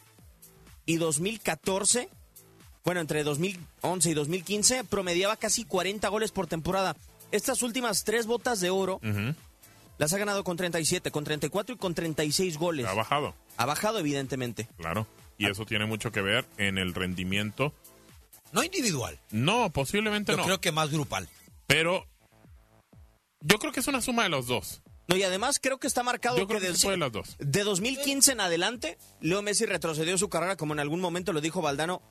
y 0.87 0.97
2014, 0.97 2.09
bueno, 2.85 3.01
entre 3.01 3.23
2011 3.23 4.11
y 4.11 4.15
2015, 4.15 4.83
promediaba 4.83 5.37
casi 5.37 5.65
40 5.65 6.09
goles 6.09 6.33
por 6.33 6.49
temporada. 6.49 6.97
Estas 7.31 7.63
últimas 7.63 8.03
tres 8.05 8.27
botas 8.27 8.59
de 8.61 8.71
oro. 8.71 9.01
Las 9.99 10.13
ha 10.13 10.19
ganado 10.19 10.43
con 10.45 10.57
37, 10.57 11.11
con 11.11 11.25
34 11.25 11.75
y 11.75 11.79
con 11.79 11.95
36 11.95 12.57
goles. 12.59 12.87
Ha 12.87 12.95
bajado, 12.95 13.35
Ha 13.57 13.67
bajado, 13.67 13.99
evidentemente. 13.99 14.69
claro. 14.79 15.07
Y 15.37 15.49
eso 15.49 15.65
tiene 15.67 15.87
mucho 15.87 16.11
que 16.11 16.21
ver 16.21 16.47
en 16.57 16.79
el 16.79 16.95
rendimiento. 16.95 17.73
No 18.51 18.65
individual, 18.65 19.21
No, 19.31 19.71
posiblemente 19.71 20.33
yo 20.33 20.39
no. 20.39 20.45
creo 20.45 20.61
que 20.61 20.73
más 20.73 20.91
grupal. 20.91 21.29
Pero 21.69 22.07
yo 23.41 23.59
creo 23.59 23.73
que 23.73 23.81
es 23.81 23.87
una 23.87 24.01
suma 24.01 24.25
de 24.25 24.29
los 24.31 24.47
dos. 24.47 24.83
No, 25.07 25.17
y 25.17 25.23
además 25.23 25.59
creo 25.63 25.79
que 25.79 25.87
está 25.87 26.03
marcado 26.03 26.37
Yo 26.39 26.47
creo 26.47 26.59
que 26.61 26.67
que 26.67 26.73
desde- 26.73 26.81
se 26.83 26.87
puede 26.89 26.99
las 26.99 27.13
dos. 27.13 27.37
de 27.39 27.63
2015 27.63 28.33
en 28.33 28.41
adelante, 28.41 28.99
Leo 29.21 29.41
Messi 29.43 29.65
retrocedió 29.65 30.19
su 30.19 30.29
carrera, 30.29 30.57
como 30.57 30.75
en 30.75 30.81
algún 30.81 31.01
momento 31.01 31.33
lo 31.33 31.41
dijo 31.41 31.63
Valdano, 31.63 32.03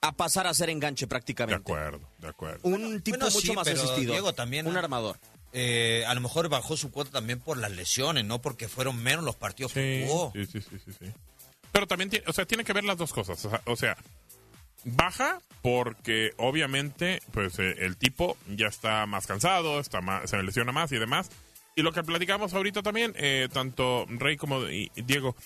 a 0.00 0.12
pasar 0.12 0.46
a 0.46 0.54
ser 0.54 0.70
enganche 0.70 1.04
De 1.04 1.08
prácticamente. 1.08 1.60
acuerdo, 1.60 2.00
de 2.18 2.28
acuerdo. 2.28 2.60
Un 2.62 3.02
tipo 3.02 3.18
bueno, 3.18 3.32
mucho 3.34 3.46
sí, 3.46 3.52
más 3.52 3.68
asistido. 3.68 4.12
Diego 4.12 4.32
también- 4.32 4.66
Un 4.66 4.76
armador. 4.76 5.18
Eh, 5.52 6.04
a 6.06 6.14
lo 6.14 6.20
mejor 6.20 6.48
bajó 6.48 6.76
su 6.76 6.90
cuota 6.90 7.10
también 7.10 7.40
por 7.40 7.58
las 7.58 7.72
lesiones, 7.72 8.24
no 8.24 8.40
porque 8.40 8.68
fueron 8.68 9.02
menos 9.02 9.24
los 9.24 9.36
partidos 9.36 9.72
que 9.72 10.06
jugó. 10.08 10.32
sí, 10.34 10.46
sí, 10.46 10.60
sí, 10.60 10.78
sí, 10.84 10.92
sí. 10.98 11.12
Pero 11.72 11.86
también 11.86 12.10
tiene, 12.10 12.24
o 12.28 12.32
sea, 12.32 12.46
tiene 12.46 12.64
que 12.64 12.72
ver 12.72 12.84
las 12.84 12.96
dos 12.96 13.12
cosas. 13.12 13.44
O 13.44 13.50
sea, 13.50 13.62
o 13.64 13.76
sea, 13.76 13.96
baja 14.84 15.40
porque 15.62 16.32
obviamente 16.36 17.20
pues 17.32 17.58
eh, 17.58 17.74
el 17.80 17.96
tipo 17.96 18.36
ya 18.48 18.68
está 18.68 19.06
más 19.06 19.26
cansado, 19.26 19.80
está 19.80 20.00
más, 20.00 20.30
se 20.30 20.42
lesiona 20.42 20.72
más 20.72 20.92
y 20.92 20.98
demás. 20.98 21.30
Y 21.76 21.82
lo 21.82 21.92
que 21.92 22.02
platicamos 22.02 22.54
ahorita 22.54 22.82
también, 22.82 23.14
eh, 23.16 23.48
tanto 23.52 24.04
Rey 24.08 24.36
como 24.36 24.64
Diego, 24.64 25.36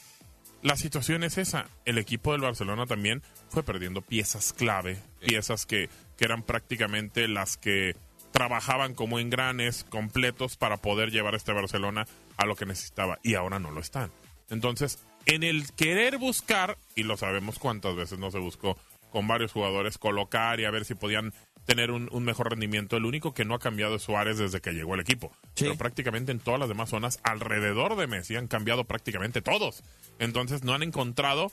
la 0.63 0.77
situación 0.77 1.23
es 1.23 1.37
esa. 1.37 1.69
El 1.85 1.99
equipo 1.99 2.33
del 2.33 2.41
Barcelona 2.41 2.87
también 2.87 3.23
fue 3.51 3.63
perdiendo 3.63 4.01
piezas 4.01 4.53
clave, 4.55 4.99
piezas 5.21 5.67
que, 5.67 5.91
que 6.17 6.25
eran 6.25 6.43
prácticamente 6.43 7.29
las 7.29 7.59
que 7.59 7.95
trabajaban 8.35 8.95
como 8.95 9.21
engranes 9.21 9.85
completos 9.85 10.57
para 10.57 10.77
poder 10.77 11.13
llevar 11.13 11.35
a 11.35 11.37
este 11.37 11.53
Barcelona 11.53 12.09
a 12.37 12.47
lo 12.47 12.57
que 12.57 12.67
necesitaba 12.67 13.21
y 13.23 13.35
ahora 13.35 13.61
no 13.61 13.71
lo 13.71 13.81
están. 13.81 14.11
Entonces, 14.51 14.99
en 15.25 15.45
el 15.45 15.71
querer 15.73 16.19
buscar, 16.19 16.77
y 16.97 17.05
lo 17.05 17.17
sabemos 17.17 17.61
cuántas 17.61 17.95
veces 17.95 18.19
no 18.19 18.33
se 18.33 18.41
buscó 18.41 18.77
con 19.13 19.29
varios 19.29 19.53
jugadores, 19.53 19.99
colocar 19.99 20.59
y 20.59 20.65
a 20.65 20.73
ver 20.73 20.85
si 20.85 20.97
podían 20.97 21.33
tener 21.65 21.93
un, 21.93 22.09
un 22.11 22.25
mejor 22.25 22.51
rendimiento. 22.51 22.97
El 22.97 23.05
único 23.05 23.35
que 23.35 23.45
no 23.45 23.55
ha 23.55 23.61
cambiado 23.61 23.95
es 23.95 24.03
Suárez 24.03 24.37
desde 24.37 24.61
que 24.61 24.73
llegó 24.73 24.95
al 24.95 25.01
equipo. 25.01 25.31
Pero 25.57 25.77
prácticamente 25.77 26.33
en 26.33 26.41
todas 26.41 26.59
las 26.59 26.69
demás 26.69 26.91
zonas 26.91 27.21
alrededor 27.23 27.95
de 27.95 28.09
Messi 28.09 28.35
han 28.35 28.49
cambiado 28.49 28.83
prácticamente 28.83 29.43
todos. 29.43 29.85
Entonces 30.19 30.65
no 30.65 30.75
han 30.75 30.83
encontrado 30.83 31.53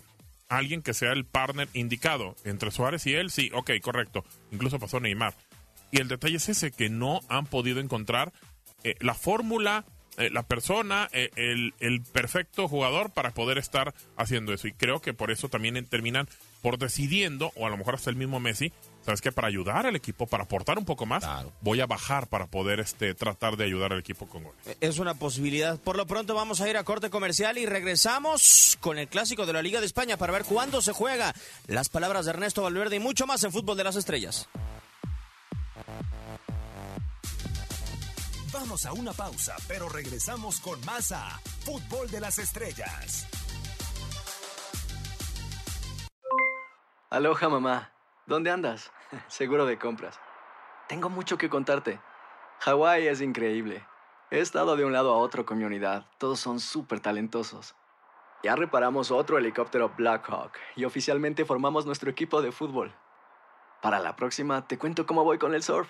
alguien 0.49 0.81
que 0.81 0.95
sea 0.95 1.11
el 1.11 1.25
partner 1.25 1.69
indicado. 1.73 2.35
Entre 2.43 2.71
Suárez 2.71 3.05
y 3.05 3.13
él, 3.13 3.29
sí, 3.29 3.51
ok, 3.53 3.69
correcto. 3.83 4.25
Incluso 4.51 4.79
pasó 4.79 4.99
Neymar. 4.99 5.35
Y 5.91 5.99
el 5.99 6.07
detalle 6.07 6.37
es 6.37 6.49
ese, 6.49 6.71
que 6.71 6.89
no 6.89 7.21
han 7.27 7.45
podido 7.45 7.79
encontrar 7.79 8.31
eh, 8.83 8.95
la 8.99 9.13
fórmula, 9.13 9.85
eh, 10.17 10.29
la 10.29 10.43
persona, 10.43 11.09
eh, 11.11 11.29
el, 11.35 11.73
el 11.79 12.01
perfecto 12.01 12.67
jugador 12.67 13.11
para 13.11 13.31
poder 13.31 13.57
estar 13.57 13.93
haciendo 14.17 14.53
eso. 14.53 14.67
Y 14.67 14.73
creo 14.73 15.01
que 15.01 15.13
por 15.13 15.31
eso 15.31 15.49
también 15.49 15.85
terminan 15.85 16.27
por 16.61 16.77
decidiendo, 16.77 17.51
o 17.55 17.65
a 17.65 17.69
lo 17.69 17.77
mejor 17.77 17.95
hasta 17.95 18.09
el 18.09 18.15
mismo 18.15 18.39
Messi, 18.39 18.71
¿sabes 19.03 19.21
qué? 19.21 19.31
Para 19.31 19.47
ayudar 19.47 19.87
al 19.87 19.95
equipo, 19.95 20.27
para 20.27 20.43
aportar 20.43 20.77
un 20.77 20.85
poco 20.85 21.05
más, 21.05 21.25
voy 21.61 21.81
a 21.81 21.87
bajar 21.87 22.27
para 22.27 22.47
poder 22.47 22.79
este, 22.79 23.15
tratar 23.15 23.57
de 23.57 23.65
ayudar 23.65 23.93
al 23.93 23.99
equipo 23.99 24.27
con 24.27 24.43
goles. 24.43 24.77
Es 24.79 24.99
una 24.99 25.15
posibilidad. 25.15 25.79
Por 25.79 25.97
lo 25.97 26.05
pronto 26.05 26.35
vamos 26.35 26.61
a 26.61 26.69
ir 26.69 26.77
a 26.77 26.83
corte 26.83 27.09
comercial 27.09 27.57
y 27.57 27.65
regresamos 27.65 28.77
con 28.79 28.99
el 28.99 29.07
clásico 29.07 29.45
de 29.45 29.53
la 29.53 29.61
Liga 29.61 29.79
de 29.79 29.87
España 29.87 30.17
para 30.17 30.33
ver 30.33 30.45
cuándo 30.45 30.81
se 30.81 30.93
juega. 30.93 31.33
Las 31.67 31.89
palabras 31.89 32.25
de 32.25 32.31
Ernesto 32.31 32.61
Valverde 32.61 32.97
y 32.97 32.99
mucho 32.99 33.25
más 33.25 33.43
en 33.43 33.51
Fútbol 33.51 33.77
de 33.77 33.83
las 33.83 33.95
Estrellas. 33.95 34.47
Vamos 38.61 38.85
a 38.85 38.93
una 38.93 39.11
pausa, 39.11 39.55
pero 39.67 39.89
regresamos 39.89 40.59
con 40.59 40.79
más 40.85 41.11
a 41.11 41.39
Fútbol 41.65 42.11
de 42.11 42.19
las 42.19 42.37
Estrellas. 42.37 43.27
Aloha 47.09 47.49
mamá, 47.49 47.91
¿dónde 48.27 48.51
andas? 48.51 48.91
Seguro 49.27 49.65
de 49.65 49.79
compras. 49.79 50.19
Tengo 50.87 51.09
mucho 51.09 51.39
que 51.39 51.49
contarte. 51.49 51.99
Hawái 52.59 53.07
es 53.07 53.21
increíble. 53.21 53.83
He 54.29 54.39
estado 54.39 54.75
de 54.75 54.85
un 54.85 54.93
lado 54.93 55.11
a 55.11 55.17
otro 55.17 55.43
con 55.43 55.57
mi 55.57 55.63
unidad. 55.63 56.05
Todos 56.19 56.39
son 56.39 56.59
súper 56.59 56.99
talentosos. 56.99 57.73
Ya 58.43 58.55
reparamos 58.55 59.09
otro 59.09 59.39
helicóptero 59.39 59.91
Blackhawk 59.97 60.51
y 60.75 60.85
oficialmente 60.85 61.45
formamos 61.45 61.87
nuestro 61.87 62.11
equipo 62.11 62.43
de 62.43 62.51
fútbol. 62.51 62.93
Para 63.81 63.97
la 63.97 64.15
próxima 64.15 64.67
te 64.67 64.77
cuento 64.77 65.07
cómo 65.07 65.23
voy 65.23 65.39
con 65.39 65.55
el 65.55 65.63
surf 65.63 65.89